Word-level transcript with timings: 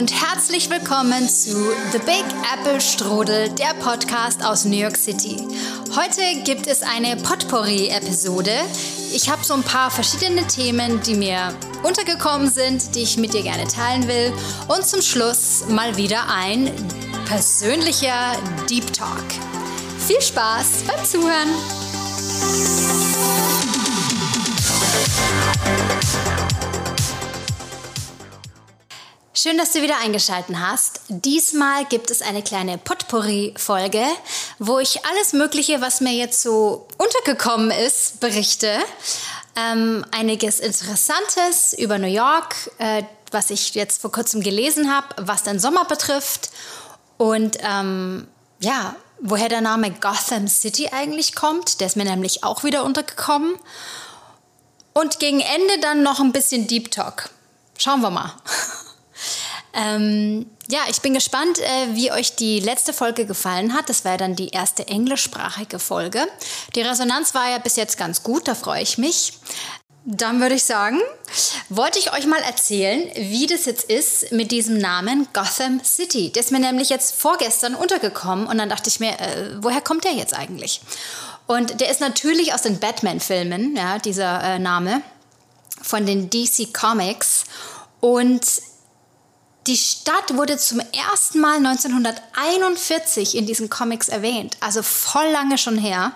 und 0.00 0.10
herzlich 0.14 0.70
willkommen 0.70 1.28
zu 1.28 1.74
The 1.92 1.98
Big 1.98 2.24
Apple 2.54 2.80
Strudel, 2.80 3.50
der 3.50 3.74
Podcast 3.84 4.42
aus 4.42 4.64
New 4.64 4.78
York 4.78 4.96
City. 4.96 5.36
Heute 5.94 6.42
gibt 6.42 6.66
es 6.66 6.82
eine 6.82 7.16
Potpourri-Episode. 7.16 8.50
Ich 9.12 9.28
habe 9.28 9.44
so 9.44 9.52
ein 9.52 9.62
paar 9.62 9.90
verschiedene 9.90 10.46
Themen, 10.46 11.02
die 11.02 11.12
mir 11.14 11.54
untergekommen 11.82 12.48
sind, 12.48 12.94
die 12.94 13.00
ich 13.00 13.18
mit 13.18 13.34
dir 13.34 13.42
gerne 13.42 13.68
teilen 13.68 14.08
will. 14.08 14.32
Und 14.68 14.86
zum 14.86 15.02
Schluss 15.02 15.66
mal 15.68 15.94
wieder 15.98 16.22
ein 16.30 16.72
persönlicher 17.26 18.38
Deep 18.70 18.90
Talk. 18.94 19.26
Viel 19.98 20.22
Spaß 20.22 20.84
beim 20.86 21.04
Zuhören! 21.04 21.50
Schön, 29.42 29.56
dass 29.56 29.72
du 29.72 29.80
wieder 29.80 29.96
eingeschaltet 29.96 30.54
hast. 30.58 31.00
Diesmal 31.08 31.86
gibt 31.86 32.10
es 32.10 32.20
eine 32.20 32.42
kleine 32.42 32.76
Potpourri-Folge, 32.76 34.04
wo 34.58 34.78
ich 34.80 35.06
alles 35.06 35.32
Mögliche, 35.32 35.80
was 35.80 36.02
mir 36.02 36.12
jetzt 36.12 36.42
so 36.42 36.86
untergekommen 36.98 37.70
ist, 37.70 38.20
berichte. 38.20 38.70
Ähm, 39.56 40.04
einiges 40.10 40.60
Interessantes 40.60 41.72
über 41.72 41.96
New 41.96 42.06
York, 42.06 42.54
äh, 42.76 43.04
was 43.30 43.48
ich 43.48 43.74
jetzt 43.74 44.02
vor 44.02 44.12
kurzem 44.12 44.42
gelesen 44.42 44.94
habe, 44.94 45.06
was 45.16 45.42
den 45.42 45.58
Sommer 45.58 45.86
betrifft. 45.86 46.50
Und 47.16 47.56
ähm, 47.62 48.28
ja, 48.58 48.94
woher 49.22 49.48
der 49.48 49.62
Name 49.62 49.90
Gotham 49.90 50.48
City 50.48 50.90
eigentlich 50.92 51.34
kommt. 51.34 51.80
Der 51.80 51.86
ist 51.86 51.96
mir 51.96 52.04
nämlich 52.04 52.44
auch 52.44 52.62
wieder 52.62 52.84
untergekommen. 52.84 53.54
Und 54.92 55.18
gegen 55.18 55.40
Ende 55.40 55.80
dann 55.80 56.02
noch 56.02 56.20
ein 56.20 56.32
bisschen 56.32 56.66
Deep 56.66 56.90
Talk. 56.90 57.30
Schauen 57.78 58.02
wir 58.02 58.10
mal. 58.10 58.34
Ähm, 59.72 60.46
ja, 60.68 60.80
ich 60.88 61.00
bin 61.00 61.14
gespannt, 61.14 61.58
äh, 61.58 61.94
wie 61.94 62.12
euch 62.12 62.36
die 62.36 62.60
letzte 62.60 62.92
Folge 62.92 63.26
gefallen 63.26 63.74
hat. 63.74 63.88
Das 63.88 64.04
war 64.04 64.12
ja 64.12 64.18
dann 64.18 64.36
die 64.36 64.48
erste 64.48 64.86
englischsprachige 64.88 65.78
Folge. 65.78 66.26
Die 66.74 66.82
Resonanz 66.82 67.34
war 67.34 67.50
ja 67.50 67.58
bis 67.58 67.76
jetzt 67.76 67.98
ganz 67.98 68.22
gut, 68.22 68.48
da 68.48 68.54
freue 68.54 68.82
ich 68.82 68.98
mich. 68.98 69.34
Dann 70.04 70.40
würde 70.40 70.54
ich 70.54 70.64
sagen, 70.64 70.98
wollte 71.68 71.98
ich 71.98 72.12
euch 72.12 72.26
mal 72.26 72.40
erzählen, 72.40 73.10
wie 73.14 73.46
das 73.46 73.66
jetzt 73.66 73.84
ist 73.84 74.32
mit 74.32 74.50
diesem 74.50 74.78
Namen 74.78 75.28
Gotham 75.34 75.80
City. 75.84 76.32
Der 76.32 76.42
ist 76.42 76.52
mir 76.52 76.58
nämlich 76.58 76.88
jetzt 76.88 77.14
vorgestern 77.20 77.74
untergekommen 77.74 78.46
und 78.46 78.58
dann 78.58 78.70
dachte 78.70 78.88
ich 78.88 78.98
mir, 78.98 79.12
äh, 79.20 79.56
woher 79.60 79.82
kommt 79.82 80.04
der 80.04 80.12
jetzt 80.12 80.34
eigentlich? 80.34 80.80
Und 81.46 81.80
der 81.80 81.90
ist 81.90 82.00
natürlich 82.00 82.54
aus 82.54 82.62
den 82.62 82.78
Batman-Filmen, 82.78 83.76
ja, 83.76 83.98
dieser 83.98 84.42
äh, 84.42 84.58
Name 84.58 85.02
von 85.82 86.06
den 86.06 86.30
DC 86.30 86.72
Comics. 86.72 87.44
Und 88.00 88.42
die 89.66 89.76
Stadt 89.76 90.34
wurde 90.36 90.56
zum 90.56 90.80
ersten 90.80 91.40
Mal 91.40 91.56
1941 91.56 93.36
in 93.36 93.46
diesen 93.46 93.68
Comics 93.70 94.08
erwähnt, 94.08 94.56
also 94.60 94.82
voll 94.82 95.28
lange 95.30 95.58
schon 95.58 95.78
her. 95.78 96.12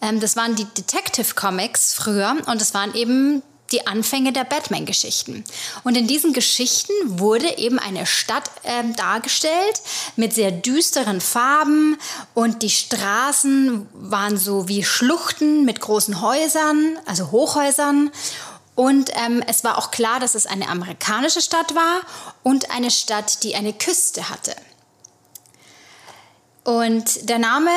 Ähm, 0.00 0.20
das 0.20 0.36
waren 0.36 0.54
die 0.54 0.66
Detective 0.66 1.34
Comics 1.34 1.94
früher 1.94 2.36
und 2.46 2.60
das 2.60 2.74
waren 2.74 2.94
eben 2.94 3.42
die 3.72 3.86
Anfänge 3.86 4.32
der 4.32 4.44
Batman-Geschichten. 4.44 5.44
Und 5.82 5.96
in 5.96 6.06
diesen 6.06 6.32
Geschichten 6.32 6.92
wurde 7.04 7.58
eben 7.58 7.78
eine 7.78 8.06
Stadt 8.06 8.48
äh, 8.62 8.84
dargestellt 8.94 9.82
mit 10.14 10.32
sehr 10.32 10.52
düsteren 10.52 11.20
Farben 11.20 11.98
und 12.34 12.62
die 12.62 12.70
Straßen 12.70 13.88
waren 13.92 14.36
so 14.36 14.68
wie 14.68 14.84
Schluchten 14.84 15.64
mit 15.64 15.80
großen 15.80 16.20
Häusern, 16.20 16.98
also 17.06 17.30
Hochhäusern. 17.30 18.10
Und 18.76 19.10
ähm, 19.14 19.42
es 19.48 19.64
war 19.64 19.78
auch 19.78 19.90
klar, 19.90 20.20
dass 20.20 20.34
es 20.34 20.46
eine 20.46 20.68
amerikanische 20.68 21.40
Stadt 21.40 21.74
war 21.74 22.02
und 22.42 22.70
eine 22.70 22.90
Stadt, 22.90 23.42
die 23.42 23.56
eine 23.56 23.72
Küste 23.72 24.28
hatte. 24.28 24.54
Und 26.62 27.28
der 27.28 27.38
Name 27.38 27.70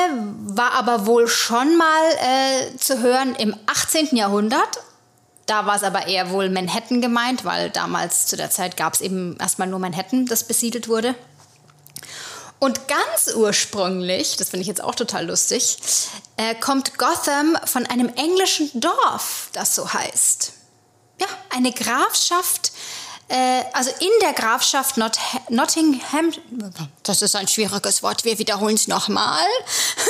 war 0.48 0.74
aber 0.74 1.06
wohl 1.06 1.28
schon 1.28 1.78
mal 1.78 2.04
äh, 2.22 2.76
zu 2.78 3.00
hören 3.00 3.34
im 3.36 3.56
18. 3.66 4.16
Jahrhundert. 4.16 4.82
Da 5.46 5.66
war 5.66 5.76
es 5.76 5.84
aber 5.84 6.08
eher 6.08 6.32
wohl 6.32 6.50
Manhattan 6.50 7.02
gemeint, 7.02 7.46
weil 7.46 7.70
damals 7.70 8.26
zu 8.26 8.36
der 8.36 8.50
Zeit 8.50 8.76
gab 8.76 8.94
es 8.94 9.02
eben 9.02 9.38
erstmal 9.40 9.68
nur 9.68 9.80
Manhattan, 9.80 10.26
das 10.26 10.44
besiedelt 10.44 10.90
wurde. 10.90 11.16
Und 12.60 12.90
ganz 12.90 13.34
ursprünglich, 13.36 14.36
das 14.36 14.50
finde 14.50 14.64
ich 14.64 14.68
jetzt 14.68 14.84
auch 14.84 14.96
total 14.96 15.28
lustig, 15.28 15.78
äh, 16.36 16.56
kommt 16.56 16.98
Gotham 16.98 17.58
von 17.64 17.86
einem 17.86 18.10
englischen 18.16 18.70
Dorf, 18.82 19.50
das 19.54 19.76
so 19.76 19.94
heißt. 19.94 20.59
Ja, 21.20 21.28
eine 21.50 21.72
Grafschaft 21.72 22.72
äh, 23.30 23.64
also 23.74 23.92
in 24.00 24.10
der 24.22 24.34
Grafschaft 24.34 24.98
Not 24.98 25.18
Nottingham, 25.50 26.34
das 27.04 27.22
ist 27.22 27.36
ein 27.36 27.48
schwieriges 27.48 28.04
Wort, 28.04 28.26
wir 28.26 28.40
wiederholen 28.40 28.76
es 28.76 28.88
nochmal, 28.88 29.46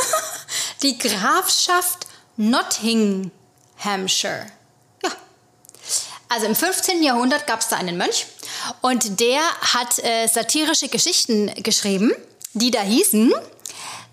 die 0.81 0.97
Grafschaft 0.97 2.07
Nottinghamshire. 2.37 4.45
Ja. 5.03 5.09
Also 6.29 6.45
im 6.45 6.55
15. 6.55 7.03
Jahrhundert 7.03 7.45
gab 7.45 7.59
es 7.59 7.67
da 7.67 7.75
einen 7.75 7.97
Mönch 7.97 8.25
und 8.81 9.19
der 9.19 9.41
hat 9.73 9.99
äh, 9.99 10.27
satirische 10.27 10.87
Geschichten 10.87 11.53
geschrieben, 11.61 12.13
die 12.53 12.71
da 12.71 12.81
hießen 12.81 13.33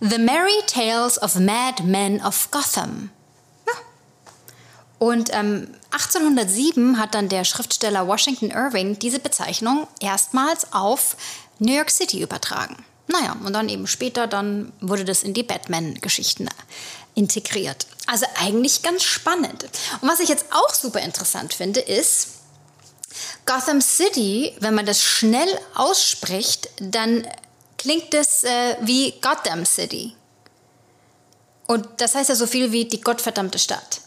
The 0.01 0.19
Merry 0.19 0.63
Tales 0.67 1.23
of 1.23 1.37
Mad 1.37 1.85
Men 1.85 2.21
of 2.25 2.51
Gotham. 2.51 3.11
Und 4.99 5.29
ähm, 5.33 5.75
1807 5.97 6.99
hat 6.99 7.15
dann 7.15 7.31
der 7.31 7.45
Schriftsteller 7.45 8.07
Washington 8.07 8.51
Irving 8.51 8.99
diese 8.99 9.19
Bezeichnung 9.19 9.89
erstmals 9.99 10.73
auf 10.75 11.17
New 11.59 11.75
York 11.75 11.91
City 11.91 12.21
übertragen. 12.21 12.85
Naja, 13.07 13.37
und 13.43 13.55
dann 13.55 13.71
eben 13.71 13.87
später, 13.87 14.27
dann 14.27 14.73
wurde 14.81 15.07
das 15.07 15.23
in 15.23 15.33
die 15.33 15.43
Batman-Geschichten 15.43 16.49
integriert. 17.15 17.87
Also 18.07 18.27
eigentlich 18.39 18.83
ganz 18.83 19.05
spannend. 19.05 19.65
Und 20.03 20.09
was 20.09 20.21
ich 20.21 20.29
jetzt 20.29 20.47
auch 20.51 20.75
super 20.75 21.01
interessant 21.01 21.55
finde, 21.55 21.81
ist, 21.81 22.29
Gotham 23.47 23.81
City, 23.81 24.55
wenn 24.61 24.75
man 24.75 24.85
das 24.85 25.03
schnell 25.03 25.49
ausspricht, 25.75 26.69
dann 26.79 27.27
klingt 27.79 28.13
es 28.13 28.45
äh, 28.45 28.77
wie 28.83 29.15
Gotham 29.23 29.65
City. 29.65 30.15
Und 31.67 31.89
das 31.99 32.15
heißt 32.15 32.29
ja 32.29 32.35
so 32.35 32.47
viel 32.47 32.71
wie 32.73 32.85
die 32.85 33.01
gottverdammte 33.01 33.59
Stadt 33.59 34.03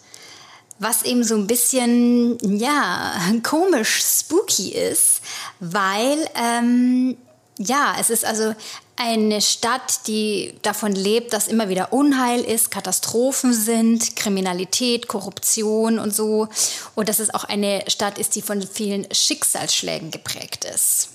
was 0.79 1.03
eben 1.03 1.23
so 1.23 1.35
ein 1.35 1.47
bisschen, 1.47 2.37
ja, 2.57 3.13
komisch, 3.43 4.01
spooky 4.03 4.71
ist, 4.71 5.21
weil, 5.59 6.29
ähm, 6.35 7.17
ja, 7.57 7.95
es 7.99 8.09
ist 8.09 8.25
also 8.25 8.55
eine 8.95 9.41
Stadt, 9.41 10.07
die 10.07 10.55
davon 10.61 10.93
lebt, 10.93 11.31
dass 11.31 11.47
immer 11.47 11.69
wieder 11.69 11.93
Unheil 11.93 12.41
ist, 12.41 12.69
Katastrophen 12.69 13.53
sind, 13.53 14.17
Kriminalität, 14.17 15.07
Korruption 15.07 15.99
und 15.99 16.13
so. 16.13 16.49
Und 16.95 17.07
dass 17.07 17.19
es 17.19 17.33
auch 17.33 17.45
eine 17.45 17.85
Stadt 17.87 18.17
ist, 18.17 18.35
die 18.35 18.41
von 18.41 18.61
vielen 18.61 19.07
Schicksalsschlägen 19.13 20.11
geprägt 20.11 20.65
ist. 20.65 21.09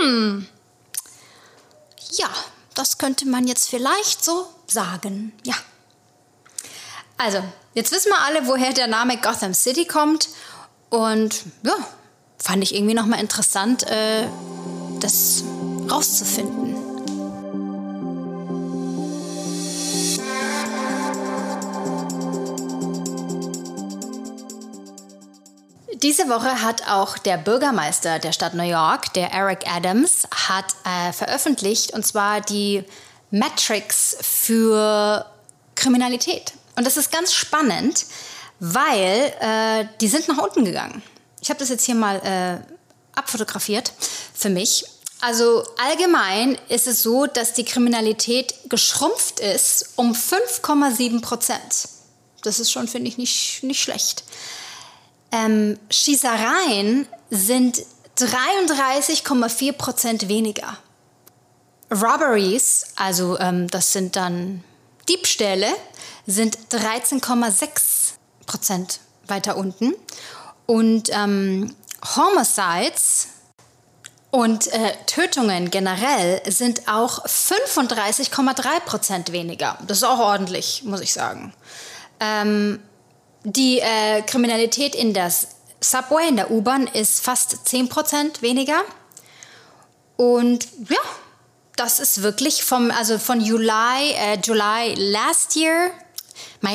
Hm. 0.00 0.46
Ja, 2.12 2.30
das 2.74 2.98
könnte 2.98 3.26
man 3.26 3.48
jetzt 3.48 3.68
vielleicht 3.68 4.24
so 4.24 4.46
sagen. 4.68 5.32
Ja. 5.44 5.54
Also, 7.18 7.42
jetzt 7.74 7.92
wissen 7.92 8.10
wir 8.10 8.20
alle, 8.26 8.46
woher 8.46 8.72
der 8.72 8.88
Name 8.88 9.16
Gotham 9.18 9.54
City 9.54 9.86
kommt. 9.86 10.28
Und 10.90 11.44
ja, 11.62 11.74
fand 12.38 12.62
ich 12.62 12.74
irgendwie 12.74 12.94
nochmal 12.94 13.20
interessant, 13.20 13.84
äh, 13.84 14.26
das 15.00 15.42
rauszufinden. 15.90 16.76
Diese 26.02 26.28
Woche 26.28 26.62
hat 26.62 26.88
auch 26.88 27.18
der 27.18 27.38
Bürgermeister 27.38 28.18
der 28.18 28.32
Stadt 28.32 28.54
New 28.54 28.62
York, 28.62 29.12
der 29.14 29.32
Eric 29.32 29.66
Adams, 29.66 30.28
hat 30.30 30.66
äh, 30.84 31.12
veröffentlicht, 31.12 31.94
und 31.94 32.06
zwar 32.06 32.42
die 32.42 32.84
Metrics 33.30 34.16
für 34.20 35.24
Kriminalität. 35.74 36.52
Und 36.76 36.86
das 36.86 36.96
ist 36.96 37.10
ganz 37.10 37.32
spannend, 37.32 38.06
weil 38.60 39.34
äh, 39.40 39.86
die 40.00 40.08
sind 40.08 40.28
nach 40.28 40.38
unten 40.38 40.64
gegangen. 40.64 41.02
Ich 41.40 41.50
habe 41.50 41.58
das 41.58 41.68
jetzt 41.68 41.84
hier 41.84 41.94
mal 41.94 42.16
äh, 42.16 43.18
abfotografiert 43.18 43.92
für 44.34 44.50
mich. 44.50 44.84
Also 45.20 45.64
allgemein 45.78 46.58
ist 46.68 46.86
es 46.86 47.02
so, 47.02 47.26
dass 47.26 47.54
die 47.54 47.64
Kriminalität 47.64 48.54
geschrumpft 48.68 49.40
ist 49.40 49.90
um 49.96 50.12
5,7 50.12 51.22
Prozent. 51.22 51.88
Das 52.42 52.60
ist 52.60 52.70
schon, 52.70 52.86
finde 52.86 53.08
ich, 53.08 53.18
nicht, 53.18 53.62
nicht 53.62 53.80
schlecht. 53.80 54.24
Ähm, 55.32 55.78
Schießereien 55.90 57.08
sind 57.30 57.82
33,4 58.18 59.72
Prozent 59.72 60.28
weniger. 60.28 60.76
Robberies, 61.90 62.84
also 62.96 63.38
ähm, 63.38 63.68
das 63.68 63.92
sind 63.92 64.16
dann 64.16 64.64
Diebstähle, 65.08 65.68
sind 66.26 66.58
13,6 66.70 68.14
Prozent 68.46 69.00
weiter 69.26 69.56
unten. 69.56 69.94
Und 70.66 71.10
ähm, 71.12 71.74
Homicides 72.16 73.28
Und 74.30 74.66
äh, 74.72 74.92
Tötungen 75.06 75.70
generell 75.70 76.42
sind 76.46 76.88
auch 76.88 77.24
35,3 77.24 78.80
Prozent 78.80 79.32
weniger. 79.32 79.78
Das 79.86 79.98
ist 79.98 80.04
auch 80.04 80.18
ordentlich, 80.18 80.82
muss 80.84 81.00
ich 81.00 81.12
sagen. 81.12 81.54
Ähm, 82.20 82.80
die 83.44 83.78
äh, 83.78 84.22
Kriminalität 84.22 84.94
in 84.94 85.14
der 85.14 85.32
Subway, 85.80 86.28
in 86.28 86.36
der 86.36 86.50
U-Bahn, 86.50 86.86
ist 86.86 87.24
fast 87.24 87.66
10 87.66 87.88
Prozent 87.88 88.42
weniger. 88.42 88.82
Und 90.16 90.68
ja, 90.88 90.98
das 91.76 92.00
ist 92.00 92.22
wirklich 92.22 92.64
vom, 92.64 92.90
also 92.90 93.18
von 93.18 93.40
July, 93.40 94.12
äh, 94.16 94.38
July 94.44 94.94
last 94.96 95.56
year, 95.56 95.90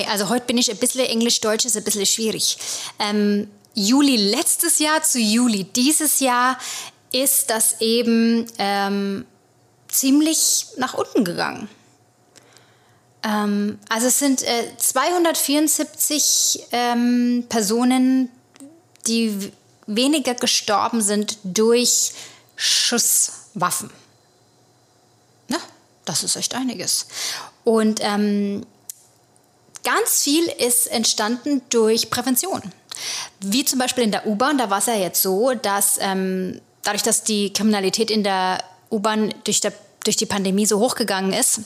also 0.08 0.30
heute 0.30 0.46
bin 0.46 0.58
ich 0.58 0.70
ein 0.72 0.78
bisschen 0.78 1.06
Englisch-Deutsch, 1.06 1.66
ist 1.66 1.78
ein 1.78 1.84
bisschen 1.84 2.06
schwierig. 2.06 2.58
Ähm, 3.00 3.50
Juli 3.74 4.18
letztes 4.18 4.80
Jahr 4.80 5.02
zu 5.04 5.20
Juli 5.20 5.64
dieses 5.64 6.20
Jahr 6.20 6.58
ist 7.12 7.50
das 7.50 7.82
eben 7.82 8.48
ähm, 8.58 9.26
ziemlich 9.88 10.68
nach 10.78 10.94
unten 10.94 11.24
gegangen. 11.26 11.70
Ähm, 13.24 13.80
also 13.90 14.08
es 14.08 14.20
sind 14.20 14.42
äh, 14.44 14.76
274 14.78 16.68
ähm, 16.72 17.46
Personen, 17.50 18.30
die 19.08 19.52
weniger 19.88 20.36
gestorben 20.36 21.02
sind 21.02 21.38
durch 21.44 22.14
Schusswaffen. 22.56 23.90
Ja, 25.50 25.58
das 26.06 26.24
ist 26.24 26.36
echt 26.36 26.56
einiges. 26.56 27.08
Und 27.64 28.00
ähm, 28.02 28.66
ganz 29.84 30.24
viel 30.24 30.46
ist 30.46 30.88
entstanden 30.88 31.62
durch 31.70 32.10
Prävention. 32.10 32.62
Wie 33.40 33.66
zum 33.66 33.80
Beispiel 33.80 34.04
in 34.04 34.12
der 34.12 34.28
U-Bahn, 34.28 34.58
da 34.58 34.70
war 34.70 34.80
es 34.80 34.86
ja 34.86 34.96
jetzt 34.96 35.22
so, 35.22 35.54
dass 35.54 35.98
ähm, 36.02 36.62
dadurch, 36.84 37.04
dass 37.04 37.24
die 37.24 37.54
Kriminalität 37.54 38.12
in 38.12 38.24
der 38.24 38.64
U-Bahn 38.92 39.34
durch, 39.44 39.62
durch 40.04 40.18
die 40.18 40.26
Pandemie 40.26 40.66
so 40.66 40.80
hochgegangen 40.80 41.34
ist, 41.34 41.62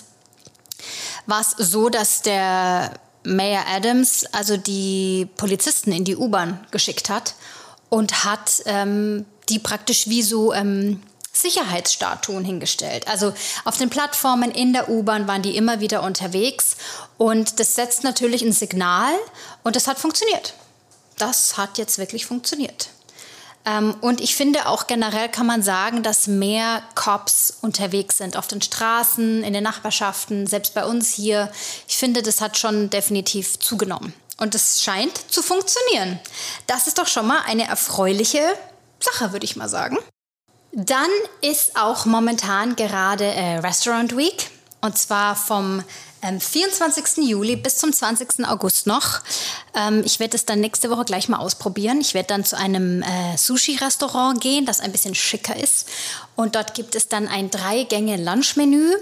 war 1.26 1.42
es 1.42 1.52
so, 1.58 1.90
dass 1.90 2.22
der 2.22 2.94
Mayor 3.24 3.64
Adams 3.68 4.26
also 4.32 4.58
die 4.58 5.28
Polizisten 5.36 5.92
in 5.92 6.04
die 6.04 6.16
U-Bahn 6.16 6.66
geschickt 6.72 7.10
hat 7.10 7.34
und 7.90 8.24
hat 8.24 8.62
ähm, 8.66 9.26
die 9.50 9.60
praktisch 9.60 10.08
wie 10.08 10.22
so 10.22 10.54
ähm, 10.54 11.02
Sicherheitsstatuen 11.36 12.46
hingestellt. 12.46 13.08
Also 13.08 13.34
auf 13.64 13.78
den 13.78 13.90
Plattformen 13.90 14.52
in 14.52 14.74
der 14.74 14.90
U-Bahn 14.90 15.28
waren 15.28 15.42
die 15.42 15.56
immer 15.56 15.80
wieder 15.80 16.04
unterwegs 16.04 16.78
und 17.18 17.60
das 17.60 17.76
setzt 17.76 18.04
natürlich 18.04 18.42
ein 18.42 18.54
Signal 18.54 19.14
und 19.64 19.76
das 19.76 19.88
hat 19.88 20.00
funktioniert. 20.00 20.54
Das 21.18 21.58
hat 21.58 21.78
jetzt 21.78 21.98
wirklich 21.98 22.26
funktioniert. 22.26 22.90
Ähm, 23.66 23.96
und 24.02 24.22
ich 24.22 24.36
finde 24.36 24.68
auch 24.68 24.88
generell 24.88 25.28
kann 25.30 25.48
man 25.48 25.64
sagen, 25.64 26.04
dass 26.04 26.28
mehr 26.28 26.84
Cops 26.94 27.58
unterwegs 27.62 28.18
sind 28.18 28.38
auf 28.38 28.48
den 28.48 28.62
Straßen, 28.62 29.44
in 29.44 29.54
den 29.54 29.64
Nachbarschaften, 29.64 30.48
selbst 30.48 30.74
bei 30.74 30.86
uns 30.86 31.14
hier. 31.14 31.52
Ich 31.88 31.98
finde, 31.98 32.22
das 32.22 32.42
hat 32.42 32.58
schon 32.58 32.90
definitiv 32.90 33.60
zugenommen. 33.60 34.14
Und 34.38 34.54
es 34.54 34.84
scheint 34.84 35.32
zu 35.32 35.42
funktionieren. 35.42 36.20
Das 36.68 36.88
ist 36.88 36.98
doch 36.98 37.08
schon 37.08 37.26
mal 37.26 37.42
eine 37.48 37.68
erfreuliche 37.68 38.44
Sache, 39.00 39.32
würde 39.32 39.46
ich 39.46 39.56
mal 39.56 39.70
sagen. 39.70 39.98
Dann 40.78 41.08
ist 41.40 41.78
auch 41.78 42.06
momentan 42.06 42.76
gerade 42.76 43.24
äh, 43.24 43.60
Restaurant 43.60 44.18
Week. 44.18 44.52
Und 44.82 44.98
zwar 44.98 45.38
vom 45.38 45.82
ähm, 46.22 46.42
24. 46.42 47.26
Juli 47.30 47.56
bis 47.56 47.78
zum 47.78 47.94
20. 47.94 48.46
August 48.46 48.86
noch. 48.86 49.22
Ähm, 49.74 50.04
ich 50.06 50.20
werde 50.20 50.36
es 50.36 50.44
dann 50.44 50.60
nächste 50.60 50.90
Woche 50.90 51.06
gleich 51.06 51.30
mal 51.30 51.38
ausprobieren. 51.38 52.02
Ich 52.02 52.14
werde 52.14 52.28
dann 52.28 52.44
zu 52.44 52.58
einem 52.58 53.02
äh, 53.04 53.38
Sushi-Restaurant 53.38 54.42
gehen, 54.42 54.66
das 54.66 54.82
ein 54.82 54.92
bisschen 54.92 55.16
schicker 55.16 55.56
ist. 55.56 55.88
Und 56.36 56.56
dort 56.56 56.74
gibt 56.74 56.96
es 56.96 57.08
dann 57.08 57.30
ein 57.30 57.50
Drei-Gänge-Lunchmenü. 57.50 58.98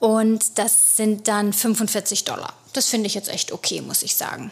Und 0.00 0.58
das 0.58 0.96
sind 0.96 1.28
dann 1.28 1.52
45 1.52 2.24
Dollar. 2.24 2.52
Das 2.72 2.88
finde 2.88 3.06
ich 3.06 3.14
jetzt 3.14 3.28
echt 3.28 3.52
okay, 3.52 3.80
muss 3.82 4.02
ich 4.02 4.16
sagen. 4.16 4.50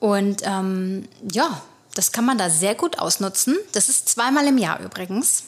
Und 0.00 0.40
ähm, 0.44 1.06
ja, 1.30 1.60
das 1.94 2.12
kann 2.12 2.24
man 2.24 2.38
da 2.38 2.48
sehr 2.48 2.74
gut 2.74 2.98
ausnutzen. 2.98 3.58
Das 3.72 3.90
ist 3.90 4.08
zweimal 4.08 4.46
im 4.46 4.56
Jahr 4.56 4.80
übrigens. 4.80 5.44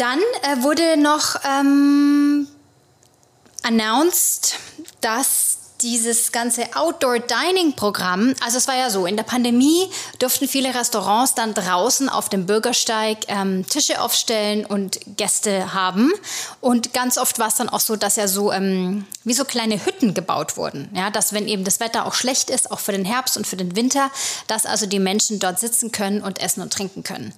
Dann 0.00 0.18
äh, 0.18 0.62
wurde 0.62 0.96
noch 0.96 1.36
ähm, 1.44 2.48
announced, 3.62 4.58
dass 5.02 5.58
dieses 5.82 6.32
ganze 6.32 6.64
Outdoor-Dining-Programm, 6.74 8.34
also 8.44 8.58
es 8.58 8.68
war 8.68 8.76
ja 8.76 8.90
so, 8.90 9.06
in 9.06 9.16
der 9.16 9.24
Pandemie 9.24 9.88
durften 10.18 10.48
viele 10.48 10.74
Restaurants 10.74 11.34
dann 11.34 11.54
draußen 11.54 12.08
auf 12.08 12.28
dem 12.28 12.46
Bürgersteig 12.46 13.18
ähm, 13.28 13.66
Tische 13.66 14.00
aufstellen 14.00 14.66
und 14.66 15.00
Gäste 15.16 15.72
haben. 15.72 16.12
Und 16.60 16.92
ganz 16.92 17.18
oft 17.18 17.38
war 17.38 17.48
es 17.48 17.54
dann 17.54 17.68
auch 17.68 17.80
so, 17.80 17.96
dass 17.96 18.16
ja 18.16 18.28
so 18.28 18.52
ähm, 18.52 19.06
wie 19.24 19.34
so 19.34 19.44
kleine 19.44 19.84
Hütten 19.84 20.14
gebaut 20.14 20.56
wurden. 20.56 20.88
Ja, 20.94 21.10
dass 21.10 21.32
wenn 21.32 21.48
eben 21.48 21.64
das 21.64 21.80
Wetter 21.80 22.06
auch 22.06 22.14
schlecht 22.14 22.50
ist, 22.50 22.70
auch 22.70 22.80
für 22.80 22.92
den 22.92 23.04
Herbst 23.04 23.36
und 23.36 23.46
für 23.46 23.56
den 23.56 23.76
Winter, 23.76 24.10
dass 24.46 24.66
also 24.66 24.86
die 24.86 24.98
Menschen 24.98 25.38
dort 25.38 25.58
sitzen 25.58 25.92
können 25.92 26.22
und 26.22 26.40
essen 26.40 26.62
und 26.62 26.72
trinken 26.72 27.02
können. 27.02 27.32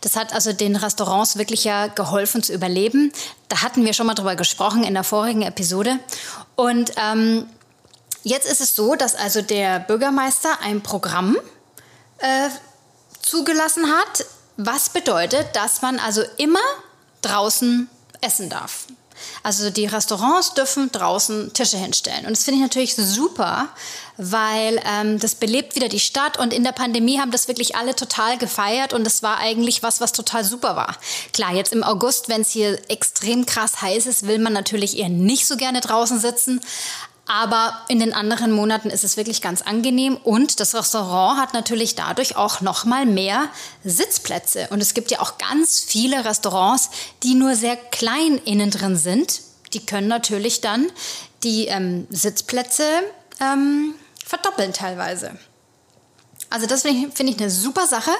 Das 0.00 0.16
hat 0.16 0.32
also 0.32 0.52
den 0.52 0.76
Restaurants 0.76 1.36
wirklich 1.36 1.64
ja 1.64 1.88
geholfen 1.88 2.42
zu 2.42 2.52
überleben. 2.52 3.12
Da 3.48 3.62
hatten 3.62 3.84
wir 3.84 3.92
schon 3.92 4.06
mal 4.06 4.14
drüber 4.14 4.36
gesprochen 4.36 4.84
in 4.84 4.94
der 4.94 5.04
vorigen 5.04 5.42
Episode. 5.42 5.98
Und 6.56 6.92
ähm, 6.96 7.46
Jetzt 8.22 8.50
ist 8.50 8.60
es 8.60 8.76
so, 8.76 8.94
dass 8.94 9.14
also 9.14 9.42
der 9.42 9.80
Bürgermeister 9.80 10.60
ein 10.62 10.82
Programm 10.82 11.36
äh, 12.18 12.50
zugelassen 13.22 13.86
hat, 13.90 14.26
was 14.56 14.90
bedeutet, 14.90 15.54
dass 15.54 15.80
man 15.82 15.98
also 15.98 16.22
immer 16.36 16.60
draußen 17.22 17.88
essen 18.20 18.50
darf. 18.50 18.86
Also 19.42 19.70
die 19.70 19.86
Restaurants 19.86 20.54
dürfen 20.54 20.90
draußen 20.92 21.52
Tische 21.52 21.76
hinstellen. 21.76 22.26
Und 22.26 22.30
das 22.30 22.44
finde 22.44 22.58
ich 22.58 22.62
natürlich 22.62 22.94
super, 22.94 23.68
weil 24.16 24.80
ähm, 24.84 25.18
das 25.18 25.34
belebt 25.34 25.76
wieder 25.76 25.88
die 25.88 26.00
Stadt. 26.00 26.38
Und 26.38 26.52
in 26.52 26.64
der 26.64 26.72
Pandemie 26.72 27.18
haben 27.18 27.30
das 27.30 27.48
wirklich 27.48 27.76
alle 27.76 27.94
total 27.94 28.38
gefeiert. 28.38 28.92
Und 28.92 29.04
das 29.04 29.22
war 29.22 29.38
eigentlich 29.38 29.82
was, 29.82 30.00
was 30.00 30.12
total 30.12 30.44
super 30.44 30.76
war. 30.76 30.96
Klar, 31.32 31.54
jetzt 31.54 31.72
im 31.72 31.82
August, 31.82 32.28
wenn 32.28 32.42
es 32.42 32.50
hier 32.50 32.78
extrem 32.88 33.46
krass 33.46 33.82
heiß 33.82 34.06
ist, 34.06 34.26
will 34.26 34.38
man 34.38 34.52
natürlich 34.52 34.98
eher 34.98 35.08
nicht 35.08 35.46
so 35.46 35.56
gerne 35.56 35.80
draußen 35.80 36.20
sitzen. 36.20 36.60
Aber 37.32 37.80
in 37.86 38.00
den 38.00 38.12
anderen 38.12 38.50
Monaten 38.50 38.90
ist 38.90 39.04
es 39.04 39.16
wirklich 39.16 39.40
ganz 39.40 39.62
angenehm 39.62 40.16
und 40.16 40.58
das 40.58 40.74
Restaurant 40.74 41.40
hat 41.40 41.54
natürlich 41.54 41.94
dadurch 41.94 42.34
auch 42.34 42.60
noch 42.60 42.84
mal 42.84 43.06
mehr 43.06 43.48
Sitzplätze. 43.84 44.66
Und 44.70 44.82
es 44.82 44.94
gibt 44.94 45.12
ja 45.12 45.20
auch 45.20 45.38
ganz 45.38 45.78
viele 45.78 46.24
Restaurants, 46.24 46.90
die 47.22 47.34
nur 47.34 47.54
sehr 47.54 47.76
klein 47.76 48.40
innen 48.44 48.72
drin 48.72 48.96
sind. 48.96 49.42
Die 49.74 49.86
können 49.86 50.08
natürlich 50.08 50.60
dann 50.60 50.90
die 51.44 51.66
ähm, 51.66 52.08
Sitzplätze 52.10 52.82
ähm, 53.38 53.94
verdoppeln 54.26 54.72
teilweise. 54.72 55.38
Also 56.50 56.66
das 56.66 56.82
finde 56.82 57.06
ich, 57.06 57.14
find 57.14 57.30
ich 57.30 57.38
eine 57.38 57.48
super 57.48 57.86
Sache. 57.86 58.10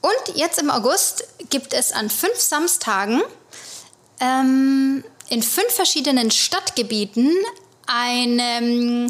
Und 0.00 0.36
jetzt 0.36 0.58
im 0.58 0.70
August 0.70 1.24
gibt 1.50 1.74
es 1.74 1.92
an 1.92 2.08
fünf 2.08 2.38
Samstagen 2.38 3.20
ähm, 4.18 5.04
in 5.28 5.42
fünf 5.42 5.74
verschiedenen 5.74 6.30
Stadtgebieten 6.30 7.36
eine 7.86 9.08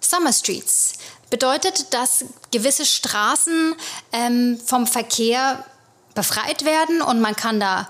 Summer 0.00 0.32
Streets. 0.32 0.94
Bedeutet, 1.30 1.94
dass 1.94 2.24
gewisse 2.50 2.84
Straßen 2.84 3.74
ähm, 4.12 4.60
vom 4.64 4.86
Verkehr 4.86 5.64
befreit 6.14 6.64
werden 6.64 7.00
und 7.00 7.20
man 7.20 7.36
kann 7.36 7.58
da 7.58 7.88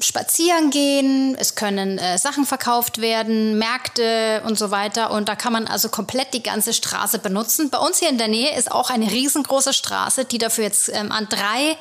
spazieren 0.00 0.70
gehen, 0.70 1.36
es 1.38 1.54
können 1.54 1.98
äh, 1.98 2.18
Sachen 2.18 2.46
verkauft 2.46 3.00
werden, 3.00 3.58
Märkte 3.58 4.42
und 4.46 4.58
so 4.58 4.70
weiter. 4.70 5.10
Und 5.10 5.28
da 5.28 5.34
kann 5.34 5.52
man 5.52 5.66
also 5.66 5.88
komplett 5.88 6.34
die 6.34 6.42
ganze 6.42 6.72
Straße 6.72 7.18
benutzen. 7.18 7.70
Bei 7.70 7.78
uns 7.78 7.98
hier 7.98 8.08
in 8.08 8.18
der 8.18 8.28
Nähe 8.28 8.56
ist 8.56 8.70
auch 8.70 8.90
eine 8.90 9.10
riesengroße 9.10 9.72
Straße, 9.72 10.24
die 10.24 10.38
dafür 10.38 10.64
jetzt 10.64 10.88
ähm, 10.88 11.10
an 11.10 11.28
drei 11.28 11.76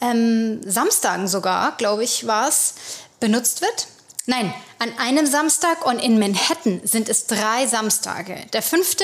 ähm, 0.00 0.60
Samstagen 0.64 1.26
sogar, 1.26 1.76
glaube 1.76 2.04
ich, 2.04 2.26
war 2.26 2.48
es, 2.48 2.74
benutzt 3.18 3.62
wird. 3.62 3.88
Nein, 4.26 4.52
an 4.80 4.92
einem 4.98 5.24
Samstag 5.24 5.86
und 5.86 6.00
in 6.00 6.18
Manhattan 6.18 6.80
sind 6.82 7.08
es 7.08 7.26
drei 7.26 7.66
Samstage. 7.66 8.36
Der 8.52 8.60
5., 8.60 8.96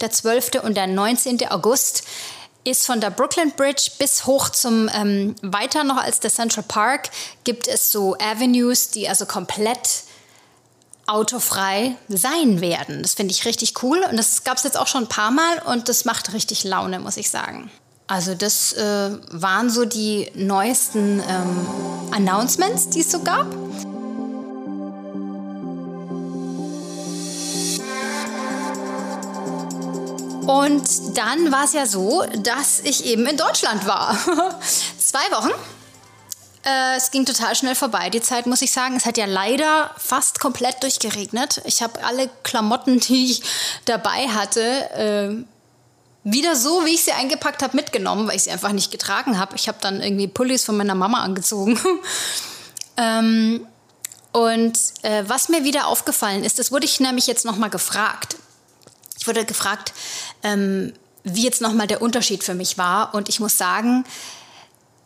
der 0.00 0.10
12. 0.10 0.62
und 0.62 0.74
der 0.74 0.86
19. 0.86 1.50
August 1.50 2.04
ist 2.64 2.86
von 2.86 3.00
der 3.00 3.10
Brooklyn 3.10 3.52
Bridge 3.52 3.90
bis 3.98 4.24
hoch 4.26 4.48
zum, 4.48 4.90
ähm, 4.94 5.34
weiter 5.42 5.84
noch 5.84 5.98
als 5.98 6.20
der 6.20 6.30
Central 6.30 6.64
Park, 6.66 7.10
gibt 7.44 7.68
es 7.68 7.92
so 7.92 8.16
Avenues, 8.18 8.90
die 8.90 9.08
also 9.08 9.26
komplett 9.26 10.04
autofrei 11.06 11.96
sein 12.08 12.60
werden. 12.60 13.02
Das 13.02 13.14
finde 13.14 13.32
ich 13.32 13.44
richtig 13.44 13.82
cool 13.82 14.02
und 14.10 14.16
das 14.16 14.44
gab 14.44 14.56
es 14.56 14.64
jetzt 14.64 14.78
auch 14.78 14.86
schon 14.86 15.04
ein 15.04 15.08
paar 15.08 15.30
Mal 15.30 15.58
und 15.66 15.88
das 15.88 16.04
macht 16.04 16.32
richtig 16.32 16.64
Laune, 16.64 17.00
muss 17.00 17.16
ich 17.16 17.30
sagen. 17.30 17.70
Also 18.06 18.34
das 18.34 18.72
äh, 18.72 19.10
waren 19.30 19.70
so 19.70 19.84
die 19.84 20.30
neuesten 20.34 21.20
ähm, 21.20 21.66
Announcements, 22.12 22.88
die 22.88 23.00
es 23.00 23.10
so 23.10 23.20
gab. 23.20 23.46
Und 30.46 31.16
dann 31.16 31.52
war 31.52 31.64
es 31.64 31.72
ja 31.72 31.86
so, 31.86 32.24
dass 32.42 32.80
ich 32.80 33.04
eben 33.04 33.26
in 33.26 33.36
Deutschland 33.36 33.86
war. 33.86 34.16
Zwei 34.98 35.30
Wochen. 35.30 35.50
Äh, 36.64 36.96
es 36.96 37.10
ging 37.10 37.24
total 37.24 37.54
schnell 37.54 37.74
vorbei, 37.74 38.10
die 38.10 38.20
Zeit, 38.20 38.46
muss 38.46 38.62
ich 38.62 38.72
sagen. 38.72 38.96
Es 38.96 39.06
hat 39.06 39.16
ja 39.16 39.26
leider 39.26 39.90
fast 39.96 40.40
komplett 40.40 40.82
durchgeregnet. 40.82 41.62
Ich 41.64 41.82
habe 41.82 42.04
alle 42.04 42.28
Klamotten, 42.42 43.00
die 43.00 43.30
ich 43.32 43.42
dabei 43.86 44.28
hatte, 44.28 44.90
äh, 44.92 45.44
wieder 46.22 46.54
so, 46.54 46.84
wie 46.84 46.94
ich 46.94 47.04
sie 47.04 47.12
eingepackt 47.12 47.62
habe, 47.62 47.76
mitgenommen, 47.76 48.28
weil 48.28 48.36
ich 48.36 48.42
sie 48.42 48.50
einfach 48.50 48.72
nicht 48.72 48.90
getragen 48.90 49.38
habe. 49.38 49.56
Ich 49.56 49.68
habe 49.68 49.78
dann 49.80 50.02
irgendwie 50.02 50.28
Pullis 50.28 50.64
von 50.64 50.76
meiner 50.76 50.94
Mama 50.94 51.22
angezogen. 51.22 51.80
ähm, 52.98 53.66
und 54.32 54.78
äh, 55.02 55.24
was 55.26 55.48
mir 55.48 55.64
wieder 55.64 55.86
aufgefallen 55.86 56.44
ist, 56.44 56.58
das 56.58 56.70
wurde 56.70 56.84
ich 56.84 57.00
nämlich 57.00 57.26
jetzt 57.26 57.46
nochmal 57.46 57.70
gefragt. 57.70 58.36
Wurde 59.30 59.44
gefragt, 59.44 59.92
ähm, 60.42 60.92
wie 61.22 61.44
jetzt 61.44 61.60
nochmal 61.60 61.86
der 61.86 62.02
Unterschied 62.02 62.42
für 62.42 62.54
mich 62.54 62.78
war. 62.78 63.14
Und 63.14 63.28
ich 63.28 63.38
muss 63.38 63.56
sagen, 63.56 64.04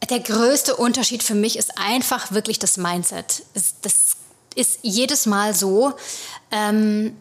der 0.09 0.21
größte 0.21 0.77
Unterschied 0.77 1.23
für 1.23 1.35
mich 1.35 1.59
ist 1.59 1.77
einfach 1.77 2.33
wirklich 2.33 2.59
das 2.59 2.79
Mindset. 2.79 3.43
Das 3.53 4.17
ist 4.55 4.79
jedes 4.81 5.27
Mal 5.27 5.55
so. 5.55 5.93
Ähm, 6.51 7.15